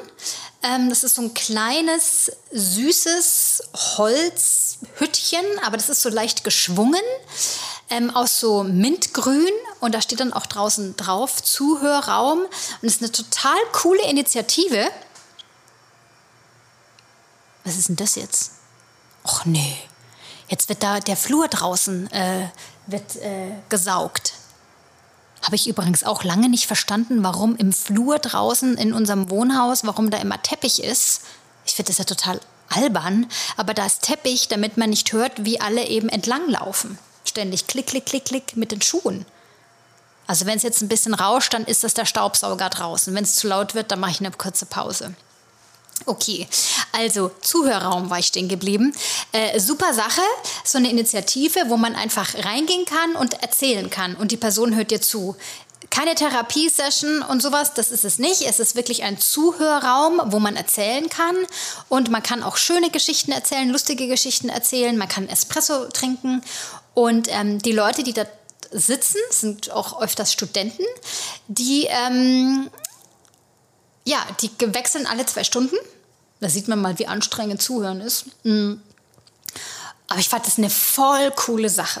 Ähm, 0.62 0.88
das 0.88 1.02
ist 1.02 1.16
so 1.16 1.22
ein 1.22 1.34
kleines, 1.34 2.30
süßes 2.52 3.70
Holzhüttchen, 3.98 5.44
aber 5.64 5.76
das 5.78 5.88
ist 5.88 6.00
so 6.00 6.10
leicht 6.10 6.44
geschwungen. 6.44 7.02
Ähm, 7.88 8.10
aus 8.10 8.40
so 8.40 8.64
Mintgrün 8.64 9.52
und 9.80 9.94
da 9.94 10.00
steht 10.00 10.18
dann 10.18 10.32
auch 10.32 10.46
draußen 10.46 10.96
drauf 10.96 11.42
Zuhörraum 11.42 12.40
und 12.40 12.48
es 12.82 12.94
ist 12.94 13.02
eine 13.02 13.12
total 13.12 13.58
coole 13.72 14.02
Initiative. 14.08 14.88
Was 17.64 17.76
ist 17.76 17.88
denn 17.88 17.96
das 17.96 18.16
jetzt? 18.16 18.52
Och 19.24 19.44
nee, 19.44 19.76
jetzt 20.48 20.68
wird 20.68 20.82
da 20.82 20.98
der 21.00 21.16
Flur 21.16 21.48
draußen 21.48 22.10
äh, 22.12 22.48
wird, 22.86 23.16
äh, 23.16 23.52
gesaugt. 23.68 24.34
Habe 25.42 25.56
ich 25.56 25.68
übrigens 25.68 26.02
auch 26.02 26.24
lange 26.24 26.48
nicht 26.48 26.66
verstanden, 26.66 27.22
warum 27.22 27.56
im 27.56 27.72
Flur 27.72 28.18
draußen 28.18 28.76
in 28.78 28.92
unserem 28.92 29.30
Wohnhaus, 29.30 29.84
warum 29.84 30.10
da 30.10 30.18
immer 30.18 30.42
Teppich 30.42 30.82
ist. 30.82 31.22
Ich 31.64 31.74
finde 31.74 31.90
das 31.90 31.98
ja 31.98 32.04
total 32.04 32.40
albern, 32.68 33.26
aber 33.56 33.74
da 33.74 33.86
ist 33.86 34.02
Teppich, 34.02 34.48
damit 34.48 34.76
man 34.76 34.90
nicht 34.90 35.12
hört, 35.12 35.44
wie 35.44 35.60
alle 35.60 35.86
eben 35.86 36.08
entlanglaufen. 36.08 36.98
Ständig 37.36 37.66
klick, 37.66 37.86
klick, 37.86 38.06
klick, 38.06 38.24
klick 38.24 38.56
mit 38.56 38.72
den 38.72 38.80
Schuhen. 38.80 39.26
Also 40.26 40.46
wenn 40.46 40.56
es 40.56 40.62
jetzt 40.62 40.80
ein 40.80 40.88
bisschen 40.88 41.12
rauscht, 41.12 41.52
dann 41.52 41.66
ist 41.66 41.84
das 41.84 41.92
der 41.92 42.06
Staubsauger 42.06 42.70
draußen. 42.70 43.14
Wenn 43.14 43.24
es 43.24 43.34
zu 43.34 43.46
laut 43.46 43.74
wird, 43.74 43.90
dann 43.90 44.00
mache 44.00 44.12
ich 44.12 44.20
eine 44.20 44.30
kurze 44.30 44.64
Pause. 44.64 45.14
Okay, 46.06 46.48
also 46.92 47.30
Zuhörraum 47.42 48.08
war 48.08 48.20
ich 48.20 48.28
stehen 48.28 48.48
geblieben. 48.48 48.94
Äh, 49.32 49.60
super 49.60 49.92
Sache, 49.92 50.22
so 50.64 50.78
eine 50.78 50.88
Initiative, 50.88 51.64
wo 51.66 51.76
man 51.76 51.94
einfach 51.94 52.34
reingehen 52.42 52.86
kann 52.86 53.16
und 53.16 53.42
erzählen 53.42 53.90
kann 53.90 54.14
und 54.14 54.32
die 54.32 54.38
Person 54.38 54.74
hört 54.74 54.90
dir 54.90 55.02
zu. 55.02 55.36
Keine 55.90 56.14
Therapiesession 56.14 57.20
und 57.20 57.42
sowas, 57.42 57.74
das 57.74 57.90
ist 57.90 58.06
es 58.06 58.18
nicht. 58.18 58.42
Es 58.48 58.60
ist 58.60 58.76
wirklich 58.76 59.02
ein 59.02 59.20
Zuhörraum, 59.20 60.22
wo 60.32 60.38
man 60.38 60.56
erzählen 60.56 61.10
kann 61.10 61.36
und 61.90 62.10
man 62.10 62.22
kann 62.22 62.42
auch 62.42 62.56
schöne 62.56 62.88
Geschichten 62.88 63.30
erzählen, 63.30 63.68
lustige 63.68 64.06
Geschichten 64.06 64.48
erzählen, 64.48 64.96
man 64.96 65.08
kann 65.08 65.28
Espresso 65.28 65.84
trinken 65.88 66.42
und 66.96 67.28
ähm, 67.30 67.58
die 67.58 67.72
Leute, 67.72 68.02
die 68.02 68.14
da 68.14 68.24
sitzen, 68.70 69.18
sind 69.28 69.70
auch 69.70 70.00
öfters 70.00 70.32
Studenten, 70.32 70.82
die 71.46 71.86
ähm, 71.90 72.70
ja, 74.06 74.26
die 74.40 74.50
wechseln 74.72 75.06
alle 75.06 75.26
zwei 75.26 75.44
Stunden. 75.44 75.76
Da 76.40 76.48
sieht 76.48 76.68
man 76.68 76.80
mal, 76.80 76.98
wie 76.98 77.06
anstrengend 77.06 77.60
Zuhören 77.60 78.00
ist. 78.00 78.24
Mhm. 78.44 78.80
Aber 80.08 80.20
ich 80.20 80.30
fand 80.30 80.46
das 80.46 80.56
eine 80.56 80.70
voll 80.70 81.30
coole 81.32 81.68
Sache. 81.68 82.00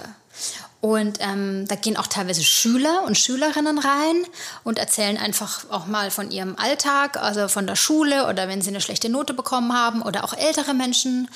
Und 0.80 1.18
ähm, 1.20 1.66
da 1.68 1.74
gehen 1.74 1.98
auch 1.98 2.06
teilweise 2.06 2.44
Schüler 2.44 3.02
und 3.04 3.18
Schülerinnen 3.18 3.78
rein 3.78 4.24
und 4.64 4.78
erzählen 4.78 5.18
einfach 5.18 5.68
auch 5.68 5.86
mal 5.86 6.10
von 6.10 6.30
ihrem 6.30 6.56
Alltag, 6.56 7.18
also 7.18 7.48
von 7.48 7.66
der 7.66 7.76
Schule 7.76 8.28
oder 8.28 8.48
wenn 8.48 8.62
sie 8.62 8.70
eine 8.70 8.80
schlechte 8.80 9.10
Note 9.10 9.34
bekommen 9.34 9.72
haben 9.74 10.00
oder 10.00 10.24
auch 10.24 10.32
ältere 10.32 10.72
Menschen, 10.72 11.28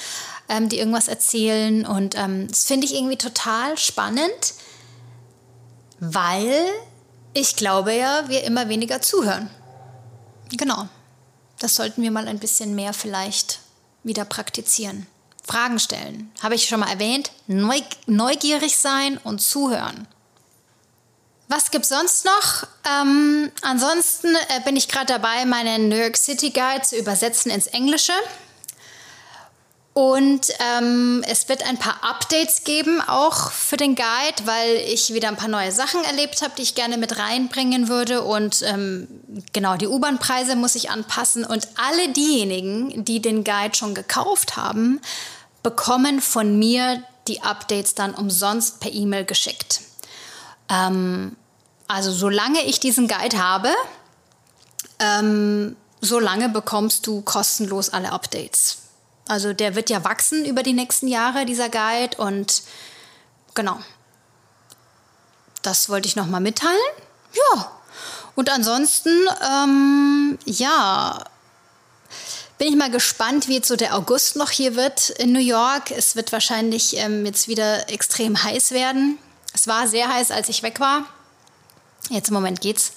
ähm, 0.50 0.68
die 0.68 0.78
irgendwas 0.78 1.08
erzählen. 1.08 1.86
Und 1.86 2.16
ähm, 2.16 2.48
das 2.48 2.64
finde 2.64 2.86
ich 2.86 2.94
irgendwie 2.94 3.16
total 3.16 3.78
spannend, 3.78 4.54
weil 6.00 6.64
ich 7.32 7.56
glaube 7.56 7.94
ja, 7.94 8.28
wir 8.28 8.44
immer 8.44 8.68
weniger 8.68 9.00
zuhören. 9.00 9.48
Genau. 10.52 10.88
Das 11.58 11.76
sollten 11.76 12.02
wir 12.02 12.10
mal 12.10 12.26
ein 12.26 12.38
bisschen 12.38 12.74
mehr 12.74 12.92
vielleicht 12.92 13.60
wieder 14.02 14.24
praktizieren. 14.24 15.06
Fragen 15.46 15.78
stellen. 15.78 16.32
Habe 16.42 16.54
ich 16.54 16.66
schon 16.66 16.80
mal 16.80 16.90
erwähnt. 16.90 17.30
Neugierig 17.46 18.76
sein 18.76 19.18
und 19.18 19.40
zuhören. 19.40 20.06
Was 21.48 21.72
gibt 21.72 21.84
es 21.84 21.88
sonst 21.88 22.24
noch? 22.24 22.68
Ähm, 22.88 23.50
ansonsten 23.62 24.34
äh, 24.34 24.60
bin 24.64 24.76
ich 24.76 24.86
gerade 24.86 25.06
dabei, 25.06 25.44
meinen 25.46 25.88
New 25.88 25.96
York 25.96 26.16
City 26.16 26.50
Guide 26.50 26.82
zu 26.82 26.96
übersetzen 26.96 27.50
ins 27.50 27.66
Englische. 27.66 28.12
Und 29.92 30.46
ähm, 30.60 31.24
es 31.26 31.48
wird 31.48 31.68
ein 31.68 31.76
paar 31.76 32.04
Updates 32.04 32.62
geben, 32.62 33.00
auch 33.00 33.50
für 33.50 33.76
den 33.76 33.96
Guide, 33.96 34.46
weil 34.46 34.76
ich 34.76 35.12
wieder 35.12 35.28
ein 35.28 35.36
paar 35.36 35.48
neue 35.48 35.72
Sachen 35.72 36.04
erlebt 36.04 36.42
habe, 36.42 36.52
die 36.56 36.62
ich 36.62 36.76
gerne 36.76 36.96
mit 36.96 37.18
reinbringen 37.18 37.88
würde. 37.88 38.22
Und 38.22 38.62
ähm, 38.62 39.08
genau, 39.52 39.76
die 39.76 39.88
U-Bahn-Preise 39.88 40.54
muss 40.54 40.76
ich 40.76 40.90
anpassen. 40.90 41.44
Und 41.44 41.66
alle 41.74 42.08
diejenigen, 42.10 43.04
die 43.04 43.20
den 43.20 43.42
Guide 43.42 43.74
schon 43.74 43.94
gekauft 43.94 44.56
haben, 44.56 45.00
bekommen 45.64 46.20
von 46.20 46.58
mir 46.58 47.02
die 47.26 47.42
Updates 47.42 47.94
dann 47.96 48.14
umsonst 48.14 48.78
per 48.80 48.92
E-Mail 48.92 49.24
geschickt. 49.24 49.80
Ähm, 50.68 51.36
also 51.88 52.12
solange 52.12 52.62
ich 52.62 52.78
diesen 52.78 53.08
Guide 53.08 53.42
habe, 53.42 53.70
ähm, 55.00 55.76
solange 56.00 56.48
bekommst 56.48 57.08
du 57.08 57.22
kostenlos 57.22 57.88
alle 57.90 58.12
Updates. 58.12 58.78
Also 59.28 59.52
der 59.52 59.74
wird 59.74 59.90
ja 59.90 60.04
wachsen 60.04 60.44
über 60.44 60.62
die 60.62 60.72
nächsten 60.72 61.06
Jahre, 61.06 61.46
dieser 61.46 61.68
Guide. 61.68 62.16
Und 62.16 62.62
genau, 63.54 63.78
das 65.62 65.88
wollte 65.88 66.08
ich 66.08 66.16
nochmal 66.16 66.40
mitteilen. 66.40 66.78
Ja, 67.32 67.70
und 68.34 68.50
ansonsten, 68.50 69.10
ähm, 69.48 70.38
ja, 70.46 71.24
bin 72.58 72.68
ich 72.68 72.76
mal 72.76 72.90
gespannt, 72.90 73.48
wie 73.48 73.54
jetzt 73.54 73.68
so 73.68 73.76
der 73.76 73.94
August 73.94 74.36
noch 74.36 74.50
hier 74.50 74.76
wird 74.76 75.10
in 75.10 75.32
New 75.32 75.40
York. 75.40 75.90
Es 75.90 76.16
wird 76.16 76.32
wahrscheinlich 76.32 76.96
ähm, 76.96 77.24
jetzt 77.24 77.48
wieder 77.48 77.88
extrem 77.88 78.42
heiß 78.42 78.72
werden. 78.72 79.18
Es 79.54 79.66
war 79.66 79.88
sehr 79.88 80.12
heiß, 80.12 80.30
als 80.30 80.48
ich 80.48 80.62
weg 80.62 80.80
war. 80.80 81.04
Jetzt 82.08 82.28
im 82.28 82.34
Moment 82.34 82.60
geht's. 82.60 82.92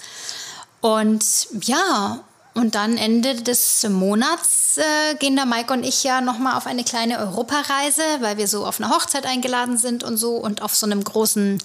Und 0.80 1.24
ja, 1.62 2.20
und 2.54 2.76
dann 2.76 2.96
Ende 2.96 3.34
des 3.34 3.84
Monats 3.88 4.78
äh, 4.78 5.14
gehen 5.16 5.36
da 5.36 5.44
Mike 5.44 5.72
und 5.72 5.84
ich 5.84 6.04
ja 6.04 6.20
nochmal 6.20 6.56
auf 6.56 6.66
eine 6.66 6.84
kleine 6.84 7.18
Europareise, 7.18 8.02
weil 8.20 8.36
wir 8.36 8.46
so 8.46 8.64
auf 8.64 8.80
eine 8.80 8.90
Hochzeit 8.90 9.26
eingeladen 9.26 9.76
sind 9.76 10.04
und 10.04 10.16
so 10.16 10.36
und 10.36 10.62
auf 10.62 10.74
so 10.74 10.86
einem 10.86 11.02
großen 11.02 11.60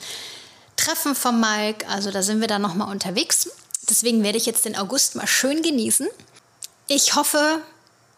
Treffen 0.75 1.13
von 1.13 1.39
Mike. 1.39 1.87
Also 1.87 2.09
da 2.09 2.23
sind 2.23 2.41
wir 2.41 2.47
dann 2.47 2.61
nochmal 2.61 2.91
unterwegs. 2.91 3.49
Deswegen 3.87 4.23
werde 4.23 4.37
ich 4.37 4.45
jetzt 4.45 4.65
den 4.65 4.75
August 4.75 5.15
mal 5.15 5.27
schön 5.27 5.61
genießen. 5.61 6.07
Ich 6.87 7.15
hoffe, 7.15 7.61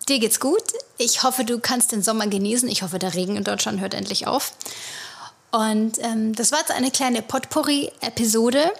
dir 0.08 0.20
geht's 0.20 0.40
gut. 0.40 0.64
Ich 0.98 1.24
hoffe, 1.24 1.44
du 1.44 1.60
kannst 1.60 1.92
den 1.92 2.04
Sommer 2.04 2.28
genießen. 2.28 2.70
Ich 2.70 2.84
hoffe, 2.84 3.00
der 3.00 3.14
Regen 3.14 3.36
in 3.36 3.44
Deutschland 3.44 3.82
hört 3.82 3.94
endlich 3.94 4.28
auf. 4.28 4.54
Und 5.52 6.00
ähm, 6.00 6.34
das 6.36 6.54
war 6.54 6.60
jetzt 6.60 6.72
eine 6.72 6.92
kleine 6.92 7.22
Potpourri-Episode. 7.22 8.72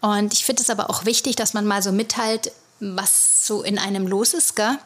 Und 0.00 0.32
ich 0.32 0.44
finde 0.44 0.62
es 0.62 0.70
aber 0.70 0.88
auch 0.88 1.04
wichtig, 1.04 1.36
dass 1.36 1.52
man 1.52 1.66
mal 1.66 1.82
so 1.82 1.92
mitteilt, 1.92 2.52
was 2.80 3.46
so 3.46 3.62
in 3.62 3.78
einem 3.78 4.06
los 4.06 4.34
ist. 4.34 4.56
Gell? 4.56 4.78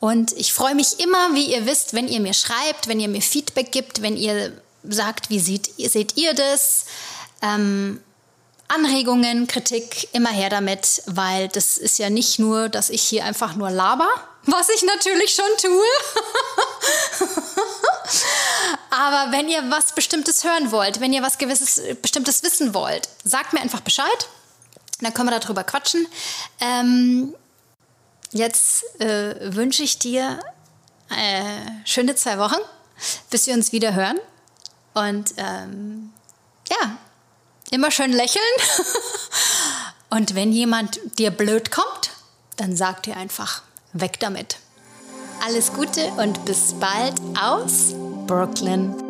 Und 0.00 0.32
ich 0.32 0.52
freue 0.52 0.74
mich 0.74 1.00
immer, 1.00 1.34
wie 1.34 1.52
ihr 1.52 1.66
wisst, 1.66 1.94
wenn 1.94 2.08
ihr 2.08 2.20
mir 2.20 2.34
schreibt, 2.34 2.88
wenn 2.88 3.00
ihr 3.00 3.08
mir 3.08 3.22
Feedback 3.22 3.72
gibt, 3.72 4.02
wenn 4.02 4.16
ihr 4.16 4.52
sagt, 4.84 5.30
wie 5.30 5.40
seht, 5.40 5.70
seht 5.76 6.16
ihr 6.16 6.34
das? 6.34 6.86
Ähm, 7.42 8.00
Anregungen, 8.68 9.46
Kritik, 9.46 10.08
immer 10.12 10.30
her 10.30 10.50
damit, 10.50 11.02
weil 11.06 11.48
das 11.48 11.78
ist 11.78 11.98
ja 11.98 12.10
nicht 12.10 12.38
nur, 12.38 12.68
dass 12.68 12.90
ich 12.90 13.02
hier 13.02 13.24
einfach 13.24 13.56
nur 13.56 13.70
laber, 13.70 14.08
was 14.44 14.68
ich 14.68 14.82
natürlich 14.82 15.34
schon 15.34 15.56
tue. 15.60 15.84
Aber 18.90 19.32
wenn 19.32 19.48
ihr 19.48 19.70
was 19.70 19.94
Bestimmtes 19.94 20.44
hören 20.44 20.70
wollt, 20.70 21.00
wenn 21.00 21.12
ihr 21.12 21.22
was 21.22 21.38
gewisses 21.38 21.80
Bestimmtes 22.00 22.42
wissen 22.42 22.74
wollt, 22.74 23.08
sagt 23.24 23.52
mir 23.52 23.60
einfach 23.60 23.80
Bescheid. 23.80 24.28
Dann 25.00 25.14
können 25.14 25.30
wir 25.30 25.38
darüber 25.38 25.64
quatschen. 25.64 26.06
Ähm, 26.60 27.34
jetzt 28.32 28.84
äh, 29.00 29.54
wünsche 29.54 29.82
ich 29.82 29.98
dir 29.98 30.40
äh, 31.10 31.70
schöne 31.84 32.14
zwei 32.16 32.38
Wochen, 32.38 32.60
bis 33.30 33.46
wir 33.46 33.54
uns 33.54 33.72
wieder 33.72 33.94
hören. 33.94 34.18
Und 34.94 35.34
ähm, 35.36 36.12
ja, 36.68 36.98
immer 37.70 37.90
schön 37.90 38.12
lächeln. 38.12 38.42
Und 40.10 40.34
wenn 40.34 40.52
jemand 40.52 41.00
dir 41.18 41.30
blöd 41.30 41.70
kommt, 41.70 42.10
dann 42.56 42.74
sag 42.76 43.02
dir 43.02 43.16
einfach, 43.16 43.62
weg 43.92 44.18
damit. 44.20 44.58
Alles 45.44 45.72
Gute 45.72 46.06
und 46.16 46.44
bis 46.44 46.74
bald 46.80 47.14
aus 47.40 47.94
Brooklyn. 48.26 49.07